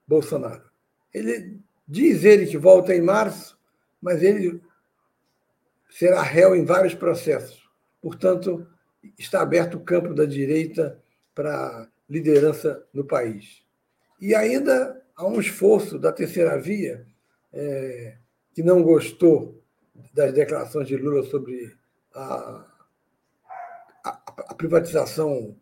Bolsonaro. 0.07 0.69
Ele 1.11 1.59
diz 1.87 2.23
ele 2.23 2.45
que 2.45 2.57
volta 2.57 2.95
em 2.95 3.01
março, 3.01 3.57
mas 3.99 4.21
ele 4.21 4.61
será 5.89 6.21
réu 6.21 6.55
em 6.55 6.63
vários 6.63 6.93
processos. 6.93 7.67
Portanto, 7.99 8.67
está 9.17 9.41
aberto 9.41 9.75
o 9.75 9.83
campo 9.83 10.13
da 10.13 10.23
direita 10.23 11.01
para 11.33 11.89
liderança 12.07 12.85
no 12.93 13.03
país. 13.03 13.63
E 14.21 14.35
ainda 14.35 15.03
há 15.15 15.25
um 15.25 15.39
esforço 15.39 15.97
da 15.97 16.11
terceira 16.11 16.59
via, 16.61 17.07
é, 17.51 18.17
que 18.53 18.61
não 18.61 18.83
gostou 18.83 19.63
das 20.13 20.31
declarações 20.33 20.87
de 20.87 20.95
Lula 20.95 21.23
sobre 21.23 21.75
a, 22.13 22.65
a, 24.03 24.21
a 24.49 24.53
privatização 24.53 25.55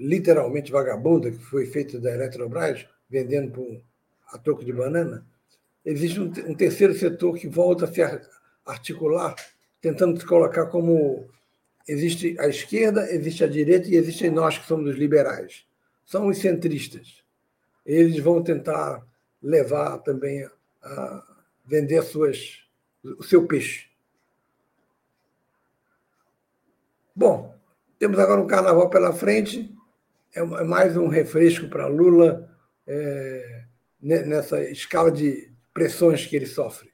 literalmente 0.00 0.72
vagabunda 0.72 1.30
que 1.30 1.38
foi 1.38 1.66
feita 1.66 2.00
da 2.00 2.10
Eletrobras, 2.10 2.86
vendendo 3.08 3.52
por, 3.52 3.82
a 4.28 4.38
troco 4.38 4.64
de 4.64 4.72
banana, 4.72 5.26
existe 5.84 6.18
um, 6.18 6.32
um 6.48 6.54
terceiro 6.54 6.94
setor 6.94 7.36
que 7.36 7.46
volta 7.46 7.84
a 7.84 7.92
se 7.92 8.00
articular, 8.64 9.34
tentando 9.80 10.18
se 10.18 10.24
colocar 10.24 10.66
como 10.66 11.28
existe 11.86 12.34
a 12.40 12.48
esquerda, 12.48 13.12
existe 13.12 13.44
a 13.44 13.46
direita 13.46 13.88
e 13.88 13.96
existem 13.96 14.30
nós 14.30 14.56
que 14.56 14.66
somos 14.66 14.90
os 14.90 14.96
liberais. 14.96 15.66
São 16.06 16.28
os 16.28 16.38
centristas. 16.38 17.22
Eles 17.84 18.18
vão 18.18 18.42
tentar 18.42 19.06
levar 19.42 19.98
também 19.98 20.48
a 20.82 21.24
vender 21.66 22.02
suas, 22.02 22.64
o 23.04 23.22
seu 23.22 23.46
peixe. 23.46 23.90
Bom, 27.14 27.54
temos 27.98 28.18
agora 28.18 28.40
um 28.40 28.46
carnaval 28.46 28.88
pela 28.88 29.12
frente 29.12 29.74
é, 30.34 30.40
é 30.40 30.64
mais 30.64 30.96
um 30.96 31.08
refresco 31.08 31.68
para 31.68 31.86
Lula 31.86 32.48
é, 32.86 33.64
nessa 34.00 34.62
escala 34.70 35.10
de 35.10 35.52
pressões 35.72 36.26
que 36.26 36.36
ele 36.36 36.46
sofre. 36.46 36.92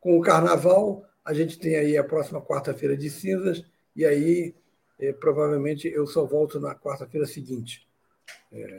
Com 0.00 0.18
o 0.18 0.22
carnaval, 0.22 1.04
a 1.24 1.34
gente 1.34 1.58
tem 1.58 1.76
aí 1.76 1.96
a 1.96 2.04
próxima 2.04 2.40
quarta-feira 2.40 2.96
de 2.96 3.10
cinzas, 3.10 3.64
e 3.94 4.04
aí 4.04 4.54
é, 4.98 5.12
provavelmente 5.12 5.88
eu 5.88 6.06
só 6.06 6.24
volto 6.24 6.60
na 6.60 6.74
quarta-feira 6.74 7.26
seguinte. 7.26 7.86
É, 8.52 8.78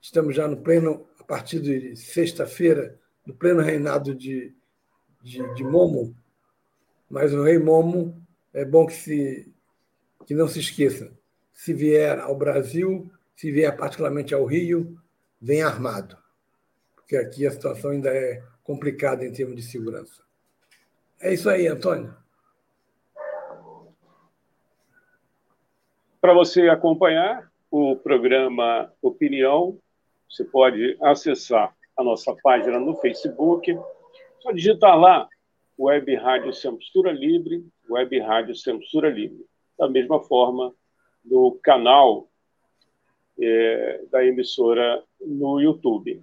estamos 0.00 0.34
já 0.34 0.46
no 0.46 0.58
pleno, 0.58 1.06
a 1.18 1.24
partir 1.24 1.60
de 1.60 1.96
sexta-feira, 1.96 2.98
no 3.26 3.34
pleno 3.34 3.60
reinado 3.60 4.14
de, 4.14 4.54
de, 5.22 5.54
de, 5.54 5.64
Momo, 5.64 6.16
mas 7.08 7.32
o 7.32 7.42
rei 7.42 7.58
Momo 7.58 8.20
é 8.52 8.64
bom 8.64 8.86
que, 8.86 8.94
se, 8.94 9.52
que 10.26 10.34
não 10.34 10.48
se 10.48 10.60
esqueça 10.60 11.12
se 11.62 11.72
vier 11.72 12.18
ao 12.18 12.34
Brasil, 12.34 13.08
se 13.36 13.52
vier 13.52 13.76
particularmente 13.76 14.34
ao 14.34 14.44
Rio, 14.44 15.00
vem 15.40 15.62
armado, 15.62 16.18
porque 16.96 17.16
aqui 17.16 17.46
a 17.46 17.52
situação 17.52 17.92
ainda 17.92 18.08
é 18.08 18.42
complicada 18.64 19.24
em 19.24 19.32
termos 19.32 19.54
de 19.54 19.62
segurança. 19.62 20.24
É 21.20 21.32
isso 21.32 21.48
aí, 21.48 21.68
Antônio. 21.68 22.12
Para 26.20 26.34
você 26.34 26.62
acompanhar 26.68 27.48
o 27.70 27.94
programa 27.94 28.92
Opinião, 29.00 29.78
você 30.28 30.42
pode 30.42 30.98
acessar 31.00 31.72
a 31.96 32.02
nossa 32.02 32.34
página 32.42 32.80
no 32.80 32.96
Facebook, 32.96 33.72
só 34.40 34.50
digitar 34.50 34.98
lá 34.98 35.28
Web 35.78 36.12
Rádio 36.16 36.52
Censura 36.52 37.12
Livre, 37.12 37.64
Web 37.88 38.18
Rádio 38.18 38.56
Censura 38.56 39.08
Livre. 39.08 39.46
Da 39.78 39.88
mesma 39.88 40.18
forma, 40.24 40.74
do 41.24 41.58
canal 41.62 42.28
é, 43.40 44.04
da 44.10 44.24
emissora 44.24 45.02
no 45.20 45.60
YouTube, 45.60 46.22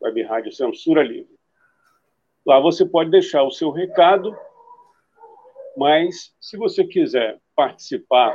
Web 0.00 0.22
Rádio 0.22 0.52
Censura 0.52 1.02
Livre. 1.02 1.38
Lá 2.46 2.58
você 2.58 2.86
pode 2.86 3.10
deixar 3.10 3.42
o 3.42 3.50
seu 3.50 3.70
recado, 3.70 4.36
mas 5.76 6.34
se 6.40 6.56
você 6.56 6.84
quiser 6.84 7.38
participar, 7.54 8.32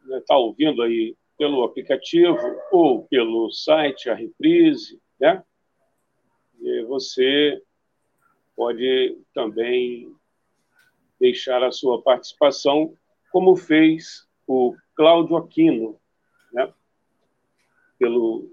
está 0.00 0.14
né, 0.16 0.22
tá 0.26 0.36
ouvindo 0.36 0.82
aí 0.82 1.16
pelo 1.36 1.64
aplicativo 1.64 2.38
ou 2.70 3.04
pelo 3.04 3.50
site, 3.50 4.08
a 4.08 4.14
reprise, 4.14 5.00
né? 5.20 5.42
você 6.86 7.60
pode 8.54 9.18
também 9.34 10.14
deixar 11.18 11.62
a 11.62 11.72
sua 11.72 12.02
participação, 12.02 12.96
como 13.30 13.56
fez 13.56 14.26
o 14.46 14.76
Cláudio 14.94 15.36
Aquino, 15.36 15.98
né? 16.52 16.72
pelo 17.98 18.48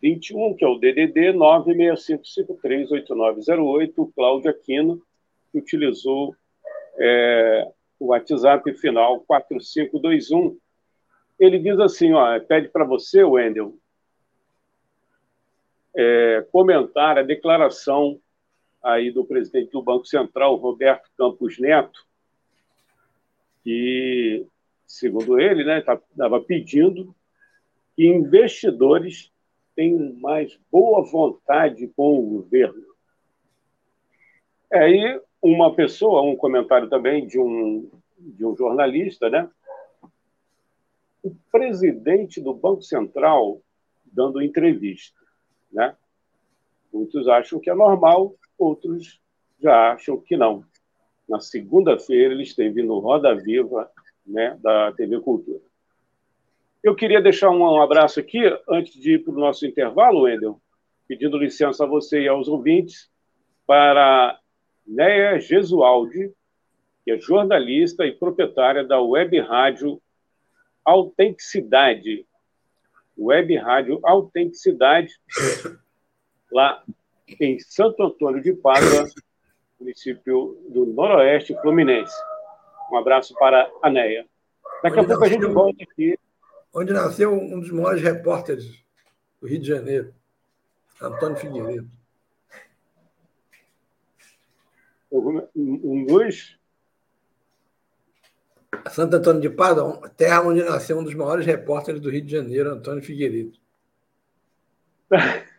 21, 0.00 0.54
que 0.54 0.64
é 0.64 0.68
o 0.68 0.78
DDD 0.78 1.32
965538908, 1.32 3.92
o 3.96 4.06
Cláudio 4.12 4.50
Aquino, 4.50 5.02
que 5.50 5.58
utilizou 5.58 6.36
é, 6.98 7.72
o 7.98 8.08
WhatsApp 8.08 8.70
final 8.74 9.20
4521. 9.20 10.58
Ele 11.38 11.58
diz 11.58 11.78
assim, 11.80 12.12
ó, 12.12 12.38
pede 12.40 12.68
para 12.68 12.84
você, 12.84 13.24
Wendel, 13.24 13.78
é, 15.96 16.46
comentar 16.52 17.18
a 17.18 17.22
declaração 17.22 18.20
aí 18.82 19.10
do 19.10 19.24
presidente 19.24 19.70
do 19.70 19.82
Banco 19.82 20.06
Central, 20.06 20.56
Roberto 20.56 21.10
Campos 21.16 21.58
Neto, 21.58 22.04
que, 23.62 24.46
segundo 24.94 25.40
ele, 25.40 25.64
né, 25.64 25.80
estava 25.80 26.40
pedindo 26.40 27.14
que 27.96 28.06
investidores 28.06 29.32
tenham 29.74 30.14
mais 30.20 30.58
boa 30.70 31.02
vontade 31.04 31.88
com 31.96 32.18
o 32.18 32.22
governo. 32.22 32.84
Aí 34.72 34.98
é, 34.98 35.20
uma 35.42 35.74
pessoa, 35.74 36.22
um 36.22 36.36
comentário 36.36 36.88
também 36.88 37.26
de 37.26 37.38
um, 37.38 37.90
de 38.18 38.44
um 38.44 38.56
jornalista, 38.56 39.28
né? 39.28 39.48
O 41.22 41.34
presidente 41.50 42.40
do 42.40 42.54
Banco 42.54 42.82
Central 42.82 43.60
dando 44.04 44.42
entrevista, 44.42 45.20
né? 45.72 45.96
Muitos 46.92 47.26
acham 47.26 47.58
que 47.58 47.68
é 47.68 47.74
normal, 47.74 48.34
outros 48.56 49.20
já 49.60 49.92
acham 49.92 50.20
que 50.20 50.36
não. 50.36 50.64
Na 51.28 51.40
segunda-feira 51.40 52.32
ele 52.32 52.44
esteve 52.44 52.82
no 52.82 52.98
Roda 52.98 53.34
Viva, 53.34 53.90
né, 54.26 54.58
da 54.60 54.92
TV 54.92 55.20
Cultura. 55.20 55.60
Eu 56.82 56.94
queria 56.94 57.20
deixar 57.20 57.50
um 57.50 57.80
abraço 57.80 58.20
aqui, 58.20 58.40
antes 58.68 58.92
de 58.92 59.14
ir 59.14 59.24
para 59.24 59.32
o 59.32 59.38
nosso 59.38 59.66
intervalo, 59.66 60.22
Wendel, 60.22 60.60
pedindo 61.08 61.38
licença 61.38 61.84
a 61.84 61.86
você 61.86 62.22
e 62.22 62.28
aos 62.28 62.46
ouvintes, 62.48 63.10
para 63.66 64.38
Neia 64.86 65.38
Gesualdi, 65.40 66.30
que 67.04 67.10
é 67.10 67.18
jornalista 67.18 68.06
e 68.06 68.12
proprietária 68.12 68.84
da 68.84 69.00
web 69.00 69.38
rádio 69.40 70.00
Autenticidade. 70.84 72.26
Web 73.16 73.56
rádio 73.56 74.00
Autenticidade, 74.02 75.14
lá 76.52 76.82
em 77.40 77.58
Santo 77.60 78.02
Antônio 78.02 78.42
de 78.42 78.52
Pádua, 78.52 79.08
município 79.78 80.58
do 80.68 80.84
Noroeste 80.84 81.54
Fluminense. 81.62 82.14
Um 82.94 82.98
abraço 82.98 83.34
para 83.34 83.68
a 83.82 83.90
Neia. 83.90 84.24
Daqui 84.80 85.00
a 85.00 85.04
pouco 85.04 85.24
a 85.24 85.28
gente 85.28 85.44
volta 85.46 85.82
aqui 85.82 86.16
onde 86.72 86.92
nasceu 86.92 87.32
um 87.32 87.58
dos 87.58 87.72
maiores 87.72 88.00
repórteres 88.00 88.84
do 89.40 89.48
Rio 89.48 89.58
de 89.58 89.66
Janeiro, 89.66 90.14
Antônio 91.02 91.36
Figueiredo. 91.36 91.90
Um 95.10 96.06
dos. 96.06 96.56
Santo 98.90 99.16
Antônio 99.16 99.40
de 99.40 99.50
Pádua, 99.50 100.08
terra 100.16 100.42
onde 100.42 100.62
nasceu 100.62 100.98
um 100.98 101.04
dos 101.04 101.14
maiores 101.14 101.44
repórteres 101.44 102.00
do 102.00 102.10
Rio 102.10 102.24
de 102.24 102.30
Janeiro, 102.30 102.70
Antônio 102.70 103.02
Figueiredo. 103.02 103.58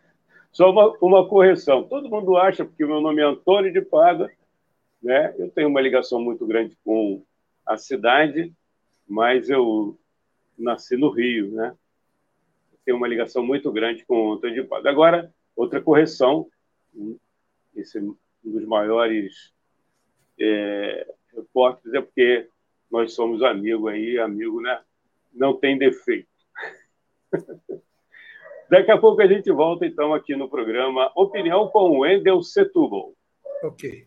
Só 0.52 0.70
uma, 0.70 0.96
uma 1.02 1.28
correção. 1.28 1.84
Todo 1.84 2.08
mundo 2.08 2.34
acha, 2.36 2.64
porque 2.64 2.84
o 2.84 2.88
meu 2.88 3.02
nome 3.02 3.20
é 3.20 3.24
Antônio 3.24 3.70
de 3.70 3.82
Pádua, 3.82 4.30
né? 5.06 5.34
eu 5.38 5.48
tenho 5.50 5.68
uma 5.68 5.80
ligação 5.80 6.20
muito 6.20 6.44
grande 6.44 6.76
com 6.84 7.24
a 7.64 7.76
cidade, 7.76 8.52
mas 9.06 9.48
eu 9.48 9.96
nasci 10.58 10.96
no 10.96 11.10
Rio, 11.10 11.52
né? 11.52 11.76
Tem 12.84 12.94
uma 12.94 13.08
ligação 13.08 13.44
muito 13.44 13.70
grande 13.72 14.04
com 14.04 14.28
o 14.28 14.32
Antônio 14.34 14.62
de 14.62 14.68
Pádua. 14.68 14.90
Agora, 14.90 15.34
outra 15.54 15.80
correção, 15.80 16.48
esse 17.74 17.98
é 17.98 18.02
um 18.02 18.16
dos 18.44 18.64
maiores 18.64 19.52
é, 20.38 21.06
repórteres 21.34 21.94
é 21.94 22.00
porque 22.00 22.48
nós 22.90 23.12
somos 23.12 23.42
amigos 23.42 23.92
aí, 23.92 24.18
amigo, 24.18 24.60
né? 24.60 24.80
Não 25.32 25.54
tem 25.54 25.78
defeito. 25.78 26.28
Daqui 28.68 28.90
a 28.90 28.98
pouco 28.98 29.22
a 29.22 29.26
gente 29.26 29.50
volta, 29.52 29.86
então, 29.86 30.12
aqui 30.12 30.34
no 30.34 30.48
programa 30.48 31.12
Opinião 31.14 31.68
com 31.68 32.00
Wendel 32.00 32.42
Setúbal. 32.42 33.14
Ok. 33.62 34.06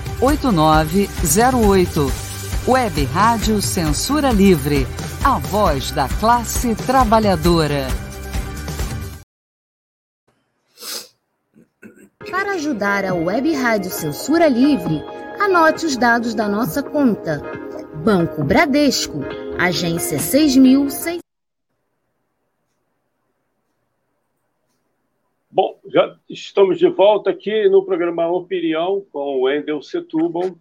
8908. 0.21 2.11
Web 2.67 3.05
Rádio 3.05 3.59
Censura 3.59 4.31
Livre. 4.31 4.85
A 5.23 5.39
voz 5.39 5.89
da 5.91 6.07
classe 6.07 6.75
trabalhadora. 6.75 7.87
Para 12.29 12.53
ajudar 12.53 13.03
a 13.03 13.15
Web 13.15 13.51
Rádio 13.55 13.89
Censura 13.89 14.47
Livre, 14.47 15.03
anote 15.39 15.87
os 15.87 15.97
dados 15.97 16.35
da 16.35 16.47
nossa 16.47 16.83
conta. 16.83 17.41
Banco 18.03 18.43
Bradesco, 18.43 19.21
agência 19.57 20.19
6600. 20.19 21.30
Bom, 25.53 25.77
já 25.85 26.17
estamos 26.29 26.79
de 26.79 26.87
volta 26.87 27.29
aqui 27.29 27.67
no 27.67 27.83
programa 27.83 28.25
Opinião 28.25 29.05
com 29.11 29.19
o 29.19 29.41
Wendel 29.41 29.81
Setúbal, 29.81 30.55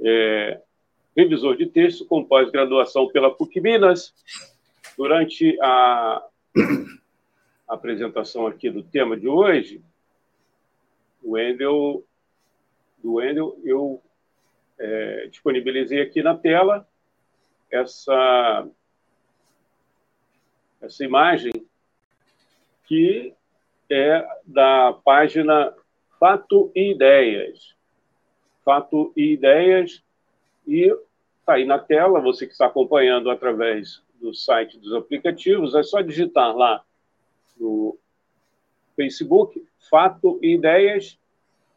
é, 0.00 0.60
revisor 1.16 1.56
de 1.56 1.66
texto 1.66 2.04
com 2.04 2.24
pós-graduação 2.24 3.06
pela 3.12 3.32
PUC 3.32 3.60
Minas. 3.60 4.12
Durante 4.98 5.56
a 5.62 6.26
apresentação 7.68 8.44
aqui 8.48 8.68
do 8.68 8.82
tema 8.82 9.16
de 9.16 9.28
hoje, 9.28 9.80
o 11.22 11.34
Wendel, 11.34 12.04
do 12.98 13.14
Wendel, 13.14 13.56
eu 13.62 14.02
é, 14.80 15.28
disponibilizei 15.28 16.02
aqui 16.02 16.24
na 16.24 16.36
tela 16.36 16.88
essa, 17.70 18.68
essa 20.80 21.04
imagem 21.04 21.52
que 22.92 23.32
é 23.90 24.22
da 24.44 24.92
página 24.92 25.74
Fato 26.20 26.70
e 26.74 26.90
Ideias. 26.90 27.74
Fato 28.62 29.14
e 29.16 29.32
Ideias, 29.32 30.04
e 30.66 30.94
está 31.40 31.54
aí 31.54 31.64
na 31.64 31.78
tela, 31.78 32.20
você 32.20 32.44
que 32.44 32.52
está 32.52 32.66
acompanhando 32.66 33.30
através 33.30 34.02
do 34.20 34.34
site 34.34 34.78
dos 34.78 34.92
aplicativos, 34.92 35.74
é 35.74 35.82
só 35.82 36.02
digitar 36.02 36.54
lá 36.54 36.84
no 37.58 37.96
Facebook, 38.94 39.66
Fato 39.88 40.38
e 40.42 40.52
Ideias, 40.52 41.18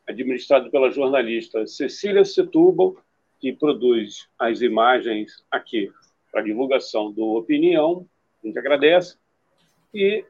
administrado 0.06 0.70
pela 0.70 0.92
jornalista 0.92 1.66
Cecília 1.66 2.26
Setúbal, 2.26 2.98
que 3.40 3.54
produz 3.54 4.28
as 4.38 4.60
imagens 4.60 5.46
aqui 5.50 5.90
para 6.30 6.42
divulgação 6.42 7.10
do 7.10 7.38
Opinião, 7.38 8.06
a 8.44 8.48
gente 8.48 8.60
agradece, 8.60 9.18
e 9.94 10.26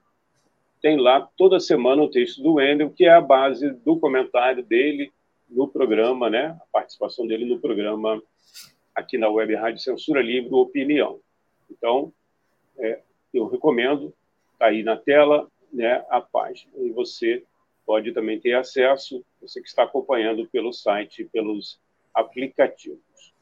tem 0.85 0.97
lá 0.97 1.27
toda 1.35 1.59
semana 1.59 2.03
um 2.03 2.07
texto 2.07 2.43
do 2.43 2.53
Wendel, 2.53 2.91
que 2.91 3.05
é 3.05 3.09
a 3.11 3.19
base 3.19 3.71
do 3.71 3.99
comentário 3.99 4.63
dele 4.63 5.11
no 5.49 5.67
programa, 5.67 6.29
né? 6.29 6.55
A 6.61 6.65
participação 6.71 7.25
dele 7.25 7.43
no 7.43 7.59
programa 7.59 8.21
aqui 8.93 9.17
na 9.17 9.27
Web 9.27 9.55
Rádio 9.55 9.81
Censura 9.81 10.21
Livre 10.21 10.53
Opinião. 10.53 11.19
Então, 11.71 12.13
é, 12.77 13.01
eu 13.33 13.47
recomendo, 13.47 14.13
está 14.53 14.67
aí 14.67 14.83
na 14.83 14.95
tela, 14.95 15.49
né, 15.73 16.05
a 16.07 16.21
página. 16.21 16.71
E 16.77 16.91
você 16.91 17.43
pode 17.83 18.11
também 18.11 18.39
ter 18.39 18.53
acesso, 18.53 19.25
você 19.41 19.59
que 19.59 19.67
está 19.67 19.81
acompanhando 19.81 20.47
pelo 20.49 20.71
site, 20.71 21.27
pelos 21.33 21.79
aplicativos. 22.13 23.33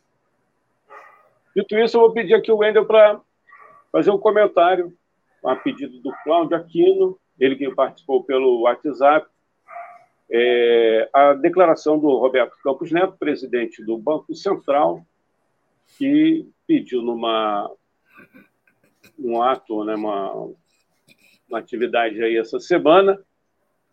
Dito 1.54 1.78
isso, 1.78 1.98
eu 1.98 2.02
vou 2.04 2.14
pedir 2.14 2.36
aqui 2.36 2.54
o 2.54 2.60
Wendel 2.60 2.86
para 2.86 3.20
fazer 3.92 4.12
um 4.12 4.18
comentário 4.18 4.98
a 5.44 5.58
pedido 5.58 6.00
do 6.00 6.14
Cláudio 6.24 6.56
Aquino, 6.56 7.20
ele 7.44 7.58
que 7.58 7.70
participou 7.76 8.24
pelo 8.24 8.62
WhatsApp, 8.62 9.28
é, 10.32 11.10
a 11.12 11.34
declaração 11.34 12.00
do 12.00 12.18
Roberto 12.18 12.56
Campos 12.64 12.90
Neto, 12.90 13.18
presidente 13.18 13.84
do 13.84 13.98
Banco 13.98 14.34
Central, 14.34 15.06
que 15.98 16.50
pediu 16.66 17.02
numa 17.02 17.70
um 19.20 19.42
ato, 19.42 19.84
né, 19.84 19.94
uma, 19.96 20.34
uma 21.50 21.60
atividade 21.60 22.24
aí 22.24 22.38
essa 22.38 22.60
semana, 22.62 23.20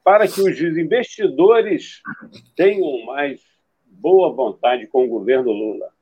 para 0.04 0.28
que 0.28 0.40
os 0.40 0.60
investidores 0.60 2.00
tenham 2.56 3.04
mais 3.04 3.42
boa 3.84 4.32
vontade 4.32 4.86
com 4.86 5.04
o 5.04 5.08
governo 5.08 5.50
Lula. 5.50 5.92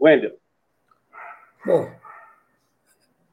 Wendel. 0.00 0.38
Bom, 1.64 1.90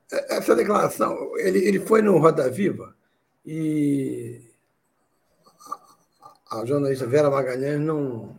essa 0.09 0.55
declaração, 0.55 1.37
ele, 1.37 1.59
ele 1.59 1.79
foi 1.79 2.01
no 2.01 2.17
Roda 2.17 2.49
Viva 2.49 2.95
e 3.45 4.41
a 6.49 6.65
jornalista 6.65 7.05
Vera 7.05 7.29
Magalhães 7.29 7.79
não, 7.79 8.37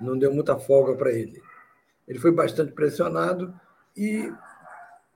não 0.00 0.18
deu 0.18 0.32
muita 0.32 0.58
folga 0.58 0.94
para 0.94 1.12
ele. 1.12 1.42
Ele 2.06 2.18
foi 2.18 2.30
bastante 2.30 2.72
pressionado 2.72 3.52
e 3.96 4.32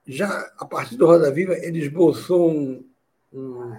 já 0.05 0.51
a 0.57 0.65
partir 0.65 0.97
do 0.97 1.05
Roda 1.05 1.31
Viva 1.31 1.53
ele 1.53 1.79
esboçou 1.79 2.51
um, 2.51 2.85
um, 3.31 3.77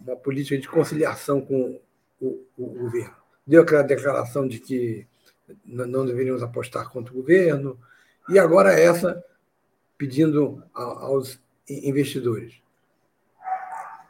uma 0.00 0.16
política 0.16 0.58
de 0.58 0.68
conciliação 0.68 1.40
com 1.40 1.80
o, 2.20 2.44
o, 2.56 2.66
governo. 2.66 3.14
Deu 3.46 3.62
aquela 3.62 3.82
declaração 3.82 4.46
de 4.46 4.60
que 4.60 5.06
não 5.64 6.06
deveríamos 6.06 6.42
apostar 6.42 6.90
contra 6.90 7.12
o 7.12 7.16
governo, 7.16 7.78
e 8.28 8.38
agora 8.38 8.72
essa 8.72 9.22
pedindo 9.96 10.62
aos 10.74 11.38
investidores. 11.68 12.60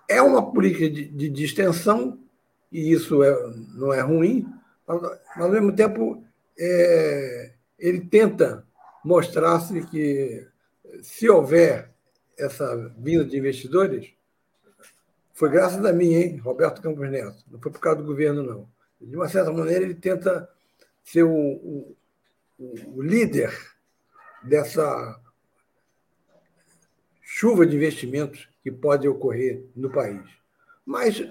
É 0.08 0.22
uma 0.22 0.52
política 0.52 0.88
de, 0.88 1.06
de 1.06 1.28
distensão, 1.28 2.18
e 2.70 2.92
isso 2.92 3.22
é, 3.22 3.32
não 3.74 3.92
é 3.92 4.00
ruim, 4.00 4.46
mas, 4.86 5.02
ao 5.36 5.48
mesmo 5.48 5.74
tempo 5.74 6.22
é, 6.58 7.52
ele 7.78 8.00
tenta 8.00 8.64
mostrar-se 9.04 9.86
que, 9.86 10.46
se 11.02 11.28
houver 11.28 11.90
essa 12.38 12.92
vinda 12.98 13.24
de 13.24 13.36
investidores, 13.36 14.12
foi 15.32 15.50
graças 15.50 15.84
a 15.84 15.92
mim, 15.92 16.14
hein, 16.14 16.36
Roberto 16.38 16.80
Campos 16.80 17.10
Neto, 17.10 17.44
não 17.50 17.60
foi 17.60 17.70
por 17.70 17.80
causa 17.80 18.00
do 18.00 18.06
governo, 18.06 18.42
não. 18.42 18.68
De 19.00 19.14
uma 19.14 19.28
certa 19.28 19.52
maneira, 19.52 19.84
ele 19.84 19.94
tenta 19.94 20.48
ser 21.04 21.24
o, 21.24 21.30
o, 21.30 21.96
o 22.94 23.02
líder 23.02 23.52
dessa 24.42 25.20
chuva 27.20 27.66
de 27.66 27.76
investimentos 27.76 28.48
que 28.66 28.72
pode 28.72 29.06
ocorrer 29.06 29.62
no 29.76 29.88
país. 29.88 30.28
Mas 30.84 31.24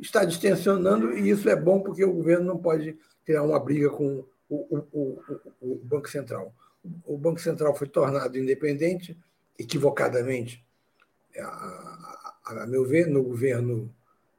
está 0.00 0.24
distensionando 0.24 1.16
e 1.16 1.30
isso 1.30 1.48
é 1.48 1.54
bom 1.54 1.78
porque 1.78 2.04
o 2.04 2.12
governo 2.12 2.46
não 2.46 2.58
pode 2.58 2.98
criar 3.24 3.44
uma 3.44 3.60
briga 3.60 3.88
com 3.88 4.24
o, 4.48 4.56
o, 4.76 4.84
o, 4.92 5.40
o 5.60 5.74
Banco 5.84 6.10
Central. 6.10 6.52
O 7.06 7.16
Banco 7.16 7.40
Central 7.40 7.72
foi 7.76 7.86
tornado 7.86 8.36
independente, 8.36 9.16
equivocadamente, 9.56 10.60
a, 11.38 12.34
a, 12.46 12.62
a 12.64 12.66
meu 12.66 12.84
ver, 12.84 13.06
no 13.06 13.22
governo, 13.22 13.88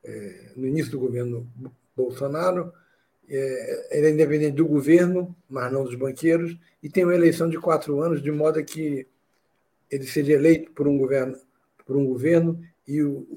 é, 0.04 0.52
no 0.58 0.68
início 0.68 0.92
do 0.92 1.00
governo 1.00 1.50
Bolsonaro, 1.96 2.74
é, 3.30 3.98
ele 3.98 4.08
é 4.08 4.12
independente 4.12 4.58
do 4.58 4.68
governo, 4.68 5.34
mas 5.48 5.72
não 5.72 5.86
dos 5.86 5.96
banqueiros, 5.96 6.58
e 6.84 6.90
tem 6.90 7.06
uma 7.06 7.16
eleição 7.16 7.50
de 7.50 7.58
quatro 7.58 8.02
anos, 8.02 8.22
de 8.22 8.34
modo 8.34 8.62
que 8.66 9.08
ele 9.90 10.06
seria 10.06 10.36
eleito 10.36 10.74
por 10.74 10.90
um 10.90 10.98
governo, 10.98 11.40
por 11.92 11.98
um 11.98 12.06
governo 12.06 12.64
e 12.88 13.04
o, 13.04 13.28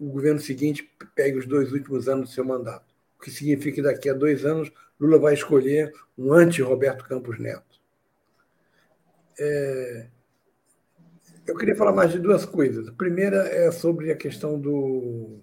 o 0.00 0.08
governo 0.08 0.40
seguinte 0.40 0.90
pegue 1.14 1.36
os 1.36 1.46
dois 1.46 1.70
últimos 1.72 2.08
anos 2.08 2.30
do 2.30 2.34
seu 2.34 2.42
mandato. 2.42 2.86
O 3.18 3.22
que 3.22 3.30
significa 3.30 3.74
que 3.74 3.82
daqui 3.82 4.08
a 4.08 4.14
dois 4.14 4.46
anos 4.46 4.72
Lula 4.98 5.18
vai 5.18 5.34
escolher 5.34 5.92
um 6.16 6.32
anti-Roberto 6.32 7.04
Campos 7.04 7.38
Neto. 7.38 7.78
É, 9.38 10.06
eu 11.46 11.54
queria 11.54 11.76
falar 11.76 11.92
mais 11.92 12.12
de 12.12 12.18
duas 12.18 12.46
coisas. 12.46 12.88
A 12.88 12.92
primeira 12.92 13.46
é 13.46 13.70
sobre 13.70 14.10
a 14.10 14.16
questão 14.16 14.58
do. 14.58 15.38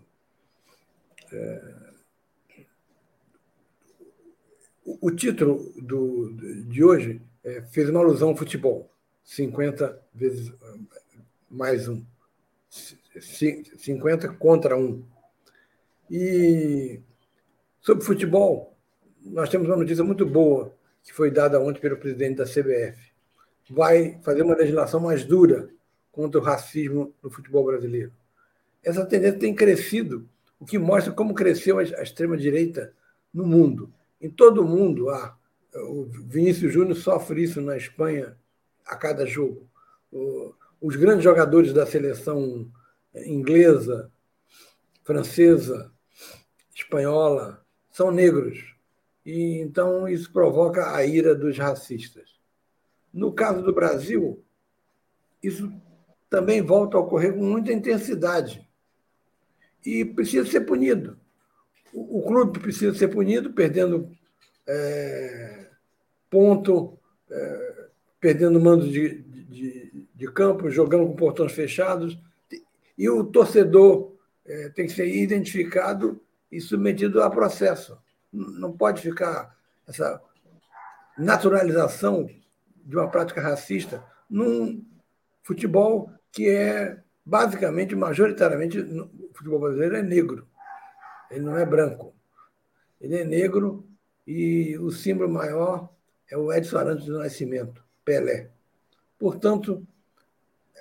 É, 1.31 1.75
o, 4.85 5.11
título 5.11 5.71
do, 5.79 6.33
de 6.67 6.83
hoje 6.83 7.21
é, 7.43 7.61
fez 7.61 7.89
uma 7.89 7.99
alusão 7.99 8.29
ao 8.29 8.35
futebol. 8.35 8.91
50 9.23 10.01
vezes 10.15 10.51
mais 11.47 11.87
um. 11.87 12.03
50 12.69 14.29
contra 14.33 14.77
um. 14.77 15.03
E 16.09 17.01
sobre 17.81 18.03
futebol, 18.03 18.77
nós 19.21 19.49
temos 19.49 19.67
uma 19.67 19.77
notícia 19.77 20.03
muito 20.03 20.25
boa 20.25 20.73
que 21.03 21.13
foi 21.13 21.31
dada 21.31 21.59
ontem 21.59 21.79
pelo 21.79 21.97
presidente 21.97 22.37
da 22.37 22.45
CBF. 22.45 23.11
Vai 23.69 24.19
fazer 24.23 24.43
uma 24.43 24.55
legislação 24.55 24.99
mais 24.99 25.23
dura 25.25 25.69
contra 26.11 26.39
o 26.39 26.43
racismo 26.43 27.13
no 27.21 27.29
futebol 27.29 27.65
brasileiro. 27.65 28.11
Essa 28.83 29.05
tendência 29.05 29.39
tem 29.39 29.53
crescido, 29.53 30.27
o 30.59 30.65
que 30.65 30.77
mostra 30.77 31.13
como 31.13 31.33
cresceu 31.33 31.77
a 31.77 31.83
extrema-direita 31.83 32.93
no 33.33 33.45
mundo. 33.45 33.93
Em 34.21 34.29
todo 34.29 34.61
o 34.61 34.67
mundo 34.67 35.09
há. 35.09 35.37
O 35.75 36.05
Vinícius 36.05 36.73
Júnior 36.73 36.95
sofre 36.95 37.43
isso 37.43 37.61
na 37.61 37.77
Espanha 37.77 38.35
a 38.85 38.95
cada 38.95 39.25
jogo. 39.25 39.69
Os 40.81 40.95
grandes 40.95 41.23
jogadores 41.23 41.73
da 41.73 41.85
seleção 41.85 42.71
inglesa, 43.13 44.11
francesa, 45.03 45.91
espanhola, 46.73 47.65
são 47.91 48.11
negros. 48.11 48.75
E 49.25 49.59
então 49.59 50.07
isso 50.07 50.31
provoca 50.31 50.95
a 50.95 51.05
ira 51.05 51.35
dos 51.35 51.57
racistas. 51.57 52.39
No 53.13 53.33
caso 53.33 53.61
do 53.61 53.73
Brasil, 53.73 54.43
isso 55.41 55.71
também 56.29 56.61
volta 56.61 56.97
a 56.97 56.99
ocorrer 56.99 57.33
com 57.33 57.43
muita 57.43 57.73
intensidade. 57.73 58.67
E 59.85 60.05
precisa 60.05 60.49
ser 60.49 60.61
punido. 60.61 61.19
O, 61.93 62.21
clube 62.21 62.59
precisa 62.59 62.93
ser 62.93 63.07
punido, 63.07 63.51
perdendo 63.51 64.15
é, 64.67 65.69
ponto, 66.29 66.99
é, 67.31 67.87
perdendo 68.19 68.59
mando 68.59 68.87
de, 68.87 69.23
de, 69.23 70.07
de 70.19 70.29
campo, 70.29 70.69
jogando 70.69 71.07
com 71.07 71.15
portões 71.15 71.53
fechados. 71.53 72.19
E 72.97 73.09
o 73.09 73.23
torcedor 73.23 74.11
é, 74.45 74.67
tem 74.67 74.85
que 74.85 74.91
ser 74.91 75.07
identificado 75.07 76.21
e 76.51 76.59
submetido 76.59 77.23
a 77.23 77.29
processo. 77.29 77.97
Não 78.31 78.73
pode 78.73 79.01
ficar 79.01 79.55
essa 79.87 80.21
naturalização 81.17 82.29
de 82.85 82.97
uma 82.97 83.09
prática 83.09 83.41
racista 83.41 84.03
num 84.29 84.85
futebol 85.41 86.11
que 86.33 86.49
é 86.49 87.01
basicamente, 87.25 87.95
majoritariamente, 87.95 88.77
o 88.77 89.31
futebol 89.33 89.59
brasileiro 89.59 89.95
é 89.95 90.03
negro. 90.03 90.45
Ele 91.31 91.45
não 91.45 91.57
é 91.57 91.65
branco. 91.65 92.13
Ele 92.99 93.15
é 93.15 93.23
negro 93.23 93.87
e 94.27 94.77
o 94.79 94.91
símbolo 94.91 95.29
maior 95.29 95.89
é 96.29 96.35
o 96.37 96.51
Edson 96.51 96.77
Arantes 96.77 97.05
do 97.05 97.19
Nascimento. 97.19 97.81
Pelé. 98.03 98.49
Portanto, 99.17 99.87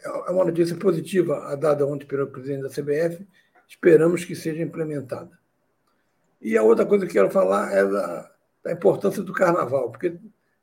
é 0.05 0.30
uma 0.30 0.44
notícia 0.44 0.76
positiva 0.76 1.46
a 1.46 1.55
dada 1.55 1.86
ontem 1.86 2.07
pelo 2.07 2.26
presidente 2.28 2.62
da 2.62 2.68
CBF, 2.68 3.26
esperamos 3.68 4.24
que 4.24 4.34
seja 4.34 4.62
implementada. 4.62 5.38
E 6.40 6.57
a 6.57 6.62
outra 6.62 6.86
coisa 6.86 7.07
que 7.07 7.12
quero 7.12 7.30
falar 7.30 7.72
é 7.72 7.84
da, 7.84 8.32
da 8.62 8.72
importância 8.72 9.22
do 9.22 9.32
carnaval, 9.32 9.90
porque 9.90 10.16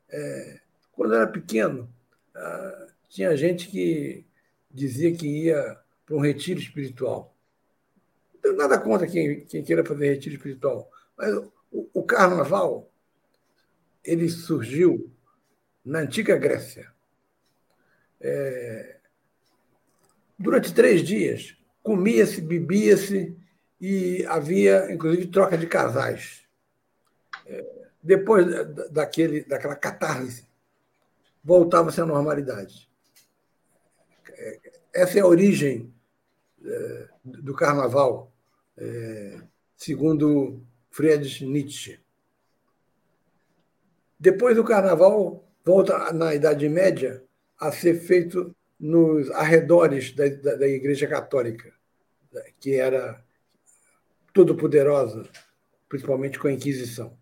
é, 0.08 0.60
quando 0.92 1.12
eu 1.12 1.20
era 1.20 1.26
pequeno, 1.26 1.92
ah, 2.34 2.86
tinha 3.08 3.36
gente 3.36 3.68
que 3.68 4.26
dizia 4.70 5.14
que 5.14 5.26
ia 5.26 5.78
para 6.04 6.16
um 6.16 6.20
retiro 6.20 6.60
espiritual. 6.60 7.34
Não 8.42 8.56
nada 8.56 8.78
contra 8.78 9.06
quem, 9.06 9.44
quem 9.44 9.62
queira 9.62 9.84
fazer 9.84 10.10
retiro 10.10 10.36
espiritual, 10.36 10.90
mas 11.16 11.34
o, 11.34 11.90
o 11.92 12.02
carnaval 12.02 12.90
ele 14.04 14.28
surgiu 14.28 15.10
na 15.84 16.00
antiga 16.00 16.36
Grécia. 16.36 16.92
É, 18.20 18.95
durante 20.38 20.74
três 20.74 21.02
dias, 21.02 21.56
comia-se, 21.82 22.40
bebia-se 22.40 23.36
e 23.80 24.24
havia, 24.26 24.92
inclusive, 24.92 25.26
troca 25.28 25.56
de 25.56 25.66
casais. 25.66 26.44
É, 27.46 27.64
depois 28.02 28.46
daquele, 28.90 29.44
daquela 29.44 29.76
catarse, 29.76 30.46
voltava-se 31.42 32.00
à 32.00 32.06
normalidade. 32.06 32.90
É, 34.30 34.60
essa 34.94 35.18
é 35.18 35.22
a 35.22 35.26
origem 35.26 35.92
é, 36.64 37.08
do 37.24 37.54
carnaval, 37.54 38.32
segundo 39.76 40.60
Friedrich 40.90 41.46
Nietzsche. 41.46 41.98
Depois 44.18 44.54
do 44.54 44.64
carnaval, 44.64 45.46
volta 45.64 46.12
na 46.12 46.34
Idade 46.34 46.68
Média 46.68 47.22
a 47.58 47.72
ser 47.72 48.00
feito 48.00 48.54
nos 48.78 49.30
arredores 49.30 50.12
da, 50.12 50.28
da, 50.28 50.56
da 50.56 50.68
Igreja 50.68 51.06
Católica, 51.06 51.72
que 52.60 52.74
era 52.74 53.24
todo-poderosa, 54.32 55.26
principalmente 55.88 56.38
com 56.38 56.48
a 56.48 56.52
Inquisição. 56.52 57.16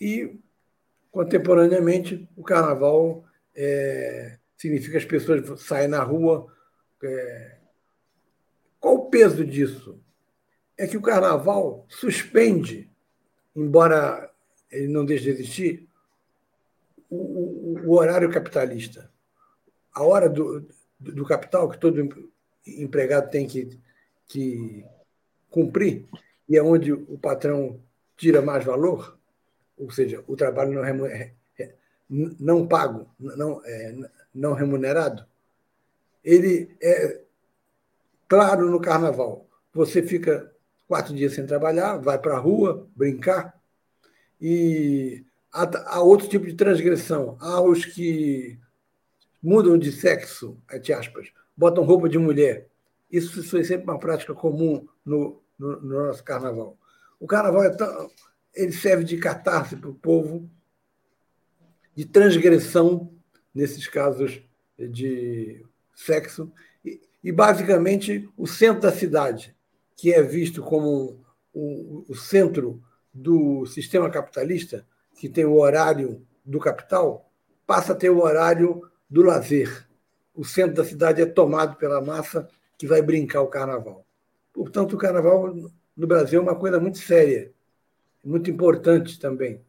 E, 0.00 0.38
contemporaneamente, 1.10 2.26
o 2.34 2.42
carnaval 2.42 3.24
é, 3.54 4.38
significa 4.56 4.92
que 4.92 4.98
as 4.98 5.04
pessoas 5.04 5.60
saem 5.60 5.88
na 5.88 6.02
rua. 6.02 6.50
É... 7.02 7.58
Qual 8.78 8.94
o 8.94 9.10
peso 9.10 9.44
disso? 9.44 10.02
É 10.76 10.86
que 10.86 10.96
o 10.96 11.02
carnaval 11.02 11.84
suspende, 11.88 12.90
embora 13.54 14.32
ele 14.70 14.88
não 14.88 15.04
deixe 15.04 15.24
de 15.24 15.30
existir, 15.30 15.88
o, 17.10 17.16
o, 17.16 17.88
o 17.88 17.98
horário 17.98 18.30
capitalista 18.30 19.10
a 19.92 20.02
hora 20.02 20.28
do, 20.28 20.66
do 20.98 21.24
capital 21.24 21.68
que 21.68 21.78
todo 21.78 22.28
empregado 22.66 23.30
tem 23.30 23.46
que, 23.46 23.78
que 24.28 24.84
cumprir, 25.50 26.06
e 26.48 26.56
é 26.56 26.62
onde 26.62 26.92
o 26.92 27.18
patrão 27.18 27.80
tira 28.16 28.42
mais 28.42 28.64
valor, 28.64 29.18
ou 29.78 29.90
seja, 29.90 30.22
o 30.26 30.36
trabalho 30.36 30.72
não, 30.72 32.30
não 32.38 32.66
pago, 32.66 33.08
não, 33.18 33.62
é, 33.64 34.10
não 34.34 34.52
remunerado, 34.52 35.24
ele 36.24 36.76
é 36.82 37.22
claro 38.28 38.70
no 38.70 38.80
carnaval. 38.80 39.48
Você 39.72 40.02
fica 40.02 40.52
quatro 40.86 41.14
dias 41.14 41.32
sem 41.32 41.46
trabalhar, 41.46 41.96
vai 41.96 42.18
para 42.18 42.34
a 42.34 42.38
rua 42.38 42.86
brincar, 42.94 43.58
e 44.40 45.24
há, 45.52 45.94
há 45.94 46.00
outro 46.02 46.28
tipo 46.28 46.46
de 46.46 46.54
transgressão. 46.54 47.36
Há 47.40 47.60
os 47.60 47.84
que 47.84 48.58
mudam 49.42 49.78
de 49.78 49.90
sexo, 49.90 50.60
entre 50.72 50.92
aspas, 50.92 51.32
botam 51.56 51.84
roupa 51.84 52.08
de 52.08 52.18
mulher. 52.18 52.68
Isso 53.10 53.42
foi 53.42 53.64
sempre 53.64 53.84
uma 53.84 53.98
prática 53.98 54.34
comum 54.34 54.86
no, 55.04 55.42
no, 55.58 55.80
no 55.80 56.06
nosso 56.06 56.22
carnaval. 56.22 56.78
O 57.18 57.26
carnaval 57.26 57.64
é 57.64 57.70
tão, 57.70 58.10
ele 58.54 58.72
serve 58.72 59.04
de 59.04 59.16
catarse 59.16 59.76
para 59.76 59.90
o 59.90 59.94
povo, 59.94 60.48
de 61.94 62.04
transgressão, 62.04 63.12
nesses 63.54 63.86
casos 63.86 64.40
de 64.78 65.64
sexo, 65.94 66.52
e, 66.84 67.00
e 67.22 67.32
basicamente 67.32 68.28
o 68.36 68.46
centro 68.46 68.82
da 68.82 68.92
cidade, 68.92 69.54
que 69.96 70.12
é 70.12 70.22
visto 70.22 70.62
como 70.62 71.20
o, 71.52 72.04
o 72.08 72.14
centro 72.14 72.82
do 73.12 73.66
sistema 73.66 74.08
capitalista, 74.08 74.86
que 75.18 75.28
tem 75.28 75.44
o 75.44 75.58
horário 75.58 76.26
do 76.44 76.58
capital, 76.58 77.30
passa 77.66 77.92
a 77.92 77.96
ter 77.96 78.10
o 78.10 78.22
horário 78.22 78.89
do 79.10 79.22
lazer. 79.22 79.86
O 80.34 80.44
centro 80.44 80.76
da 80.76 80.84
cidade 80.84 81.20
é 81.20 81.26
tomado 81.26 81.76
pela 81.76 82.00
massa 82.00 82.48
que 82.78 82.86
vai 82.86 83.02
brincar 83.02 83.42
o 83.42 83.48
carnaval. 83.48 84.06
Portanto, 84.52 84.94
o 84.94 84.98
carnaval 84.98 85.54
no 85.96 86.06
Brasil 86.06 86.40
é 86.40 86.42
uma 86.42 86.56
coisa 86.56 86.78
muito 86.78 86.98
séria, 86.98 87.52
muito 88.24 88.50
importante 88.50 89.18
também. 89.18 89.60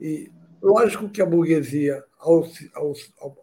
E 0.00 0.30
lógico 0.60 1.08
que 1.08 1.20
a 1.20 1.26
burguesia, 1.26 2.02
ao, 2.18 2.48
ao, 2.74 2.94
ao 3.20 3.36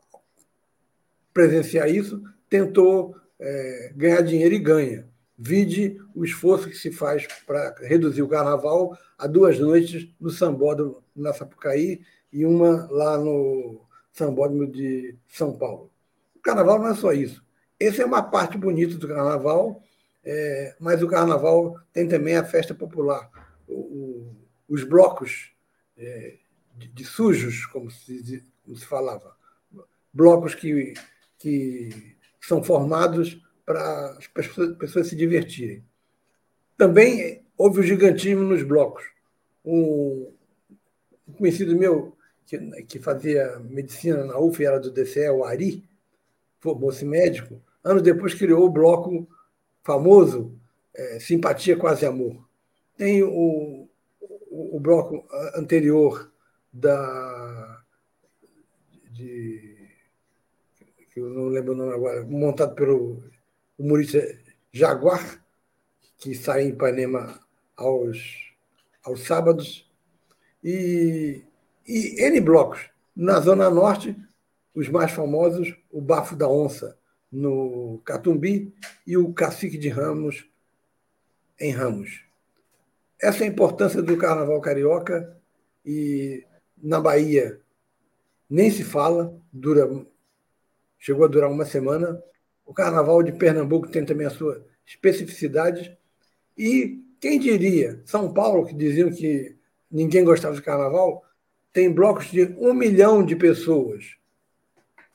presenciar 1.33 1.89
isso, 1.89 2.21
tentou 2.49 3.15
é, 3.39 3.93
ganhar 3.95 4.21
dinheiro 4.21 4.55
e 4.55 4.59
ganha. 4.59 5.07
Vide 5.37 5.97
o 6.13 6.25
esforço 6.25 6.69
que 6.69 6.75
se 6.75 6.91
faz 6.91 7.25
para 7.45 7.73
reduzir 7.79 8.21
o 8.21 8.27
carnaval 8.27 8.97
a 9.17 9.25
duas 9.25 9.57
noites 9.57 10.09
no 10.19 10.29
Sambódromo, 10.29 11.01
na 11.15 11.31
Sapucaí, 11.31 12.01
e 12.31 12.45
uma 12.45 12.87
lá 12.91 13.17
no 13.17 13.81
Sambódromo 14.19 14.67
de 14.67 15.15
São 15.29 15.57
Paulo. 15.57 15.89
O 16.35 16.39
carnaval 16.39 16.77
não 16.77 16.89
é 16.89 16.95
só 16.95 17.13
isso. 17.13 17.43
Essa 17.79 18.01
é 18.01 18.05
uma 18.05 18.21
parte 18.21 18.57
bonita 18.57 18.97
do 18.97 19.07
carnaval, 19.07 19.81
é, 20.25 20.75
mas 20.77 21.01
o 21.01 21.07
carnaval 21.07 21.79
tem 21.93 22.05
também 22.05 22.35
a 22.35 22.43
festa 22.43 22.75
popular. 22.75 23.31
O, 23.65 23.73
o, 23.73 24.35
os 24.67 24.83
blocos 24.83 25.53
é, 25.97 26.35
de, 26.75 26.89
de, 26.89 27.05
sujos, 27.05 27.65
como 27.67 27.89
se, 27.89 28.45
como 28.65 28.75
se 28.75 28.85
falava. 28.85 29.33
Blocos 30.13 30.53
que, 30.53 30.93
que 31.37 32.17
são 32.41 32.61
formados 32.61 33.41
para 33.65 34.17
as 34.17 34.27
pessoas, 34.27 34.75
pessoas 34.77 35.07
se 35.07 35.15
divertirem. 35.15 35.85
Também 36.77 37.45
houve 37.57 37.79
o 37.79 37.83
gigantismo 37.83 38.43
nos 38.43 38.63
blocos. 38.63 39.05
Um 39.63 40.33
conhecido 41.37 41.77
meu 41.77 42.17
que, 42.49 42.57
que 42.83 42.99
fazia 42.99 43.59
medicina 43.59 44.25
na 44.25 44.39
UF, 44.39 44.65
era 44.65 44.79
do 44.79 44.89
DCE, 44.89 45.29
o 45.29 45.45
Ari, 45.45 45.87
formou-se 46.59 47.05
médico, 47.05 47.61
anos 47.83 48.01
depois 48.01 48.33
criou 48.33 48.65
o 48.65 48.71
bloco 48.71 49.29
famoso 49.83 50.59
é, 50.95 51.19
Simpatia 51.19 51.77
Quase 51.77 52.07
Amor. 52.07 52.43
Tem 52.97 53.21
o, 53.21 53.87
o, 54.19 54.77
o, 54.77 54.79
bloco 54.79 55.27
anterior 55.55 56.31
da. 56.73 57.83
De, 59.11 59.87
que 61.13 61.19
eu 61.19 61.29
não 61.29 61.49
lembro 61.49 61.73
o 61.73 61.75
nome 61.75 61.93
agora, 61.93 62.25
montado 62.25 62.73
pelo 62.73 63.23
humorista 63.77 64.19
Jaguar, 64.71 65.43
que 66.17 66.33
sai 66.33 66.63
em 66.63 66.69
Ipanema 66.69 67.39
aos, 67.77 68.53
aos 69.03 69.21
sábados. 69.21 69.87
E 70.63 71.43
e 71.89 72.21
N 72.21 72.39
blocos. 72.39 72.87
Na 73.15 73.39
Zona 73.39 73.67
Norte, 73.69 74.15
os 74.75 74.87
mais 74.87 75.11
famosos, 75.11 75.75
o 75.91 75.99
Bafo 75.99 76.35
da 76.35 76.47
Onça, 76.47 76.97
no 77.31 77.99
Catumbi, 78.05 78.73
e 79.05 79.17
o 79.17 79.33
Cacique 79.33 79.77
de 79.77 79.89
Ramos, 79.89 80.47
em 81.59 81.71
Ramos. 81.71 82.23
Essa 83.19 83.43
é 83.43 83.47
a 83.47 83.49
importância 83.49 84.01
do 84.03 84.15
Carnaval 84.17 84.61
Carioca, 84.61 85.35
e 85.83 86.45
na 86.77 87.01
Bahia 87.01 87.59
nem 88.47 88.69
se 88.69 88.83
fala, 88.83 89.35
dura, 89.51 89.89
chegou 90.97 91.25
a 91.25 91.27
durar 91.27 91.49
uma 91.49 91.65
semana. 91.65 92.21
O 92.65 92.73
Carnaval 92.73 93.23
de 93.23 93.31
Pernambuco 93.31 93.89
tem 93.89 94.05
também 94.05 94.27
a 94.27 94.31
sua 94.31 94.63
especificidade. 94.85 95.97
E 96.57 97.03
quem 97.19 97.39
diria, 97.39 98.01
São 98.05 98.31
Paulo, 98.31 98.65
que 98.65 98.73
diziam 98.73 99.09
que 99.11 99.57
ninguém 99.91 100.23
gostava 100.23 100.55
de 100.55 100.61
Carnaval, 100.61 101.23
tem 101.79 101.93
blocos 101.93 102.25
de 102.25 102.43
um 102.57 102.73
milhão 102.73 103.25
de 103.25 103.37
pessoas, 103.37 104.17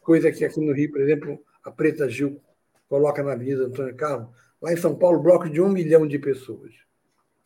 coisa 0.00 0.32
que 0.32 0.42
aqui 0.46 0.58
no 0.58 0.72
Rio, 0.72 0.90
por 0.90 1.02
exemplo, 1.02 1.44
a 1.62 1.70
Preta 1.70 2.08
Gil 2.08 2.40
coloca 2.88 3.22
na 3.22 3.32
Avenida 3.32 3.66
Antônio 3.66 3.94
Carlos. 3.94 4.34
Lá 4.62 4.72
em 4.72 4.76
São 4.78 4.96
Paulo, 4.96 5.22
blocos 5.22 5.52
de 5.52 5.60
um 5.60 5.68
milhão 5.68 6.08
de 6.08 6.18
pessoas. 6.18 6.72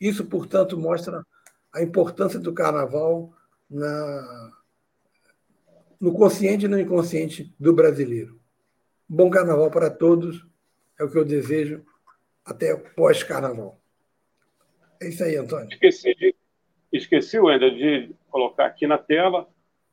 Isso, 0.00 0.24
portanto, 0.26 0.78
mostra 0.78 1.26
a 1.74 1.82
importância 1.82 2.38
do 2.38 2.54
carnaval 2.54 3.34
na, 3.68 4.52
no 6.00 6.12
consciente 6.12 6.66
e 6.66 6.68
no 6.68 6.78
inconsciente 6.78 7.52
do 7.58 7.72
brasileiro. 7.72 8.38
Bom 9.08 9.28
carnaval 9.30 9.68
para 9.68 9.90
todos, 9.90 10.46
é 10.96 11.02
o 11.02 11.10
que 11.10 11.18
eu 11.18 11.24
desejo 11.24 11.84
até 12.44 12.72
pós-carnaval. 12.76 13.80
É 15.02 15.08
isso 15.08 15.24
aí, 15.24 15.34
Antônio. 15.34 15.70
Esqueci 15.72 16.14
de, 16.14 16.36
esqueci, 16.92 17.40
Wender, 17.40 17.74
de 17.74 18.17
colocar 18.30 18.66
aqui 18.66 18.86
na 18.86 18.98
tela 18.98 19.48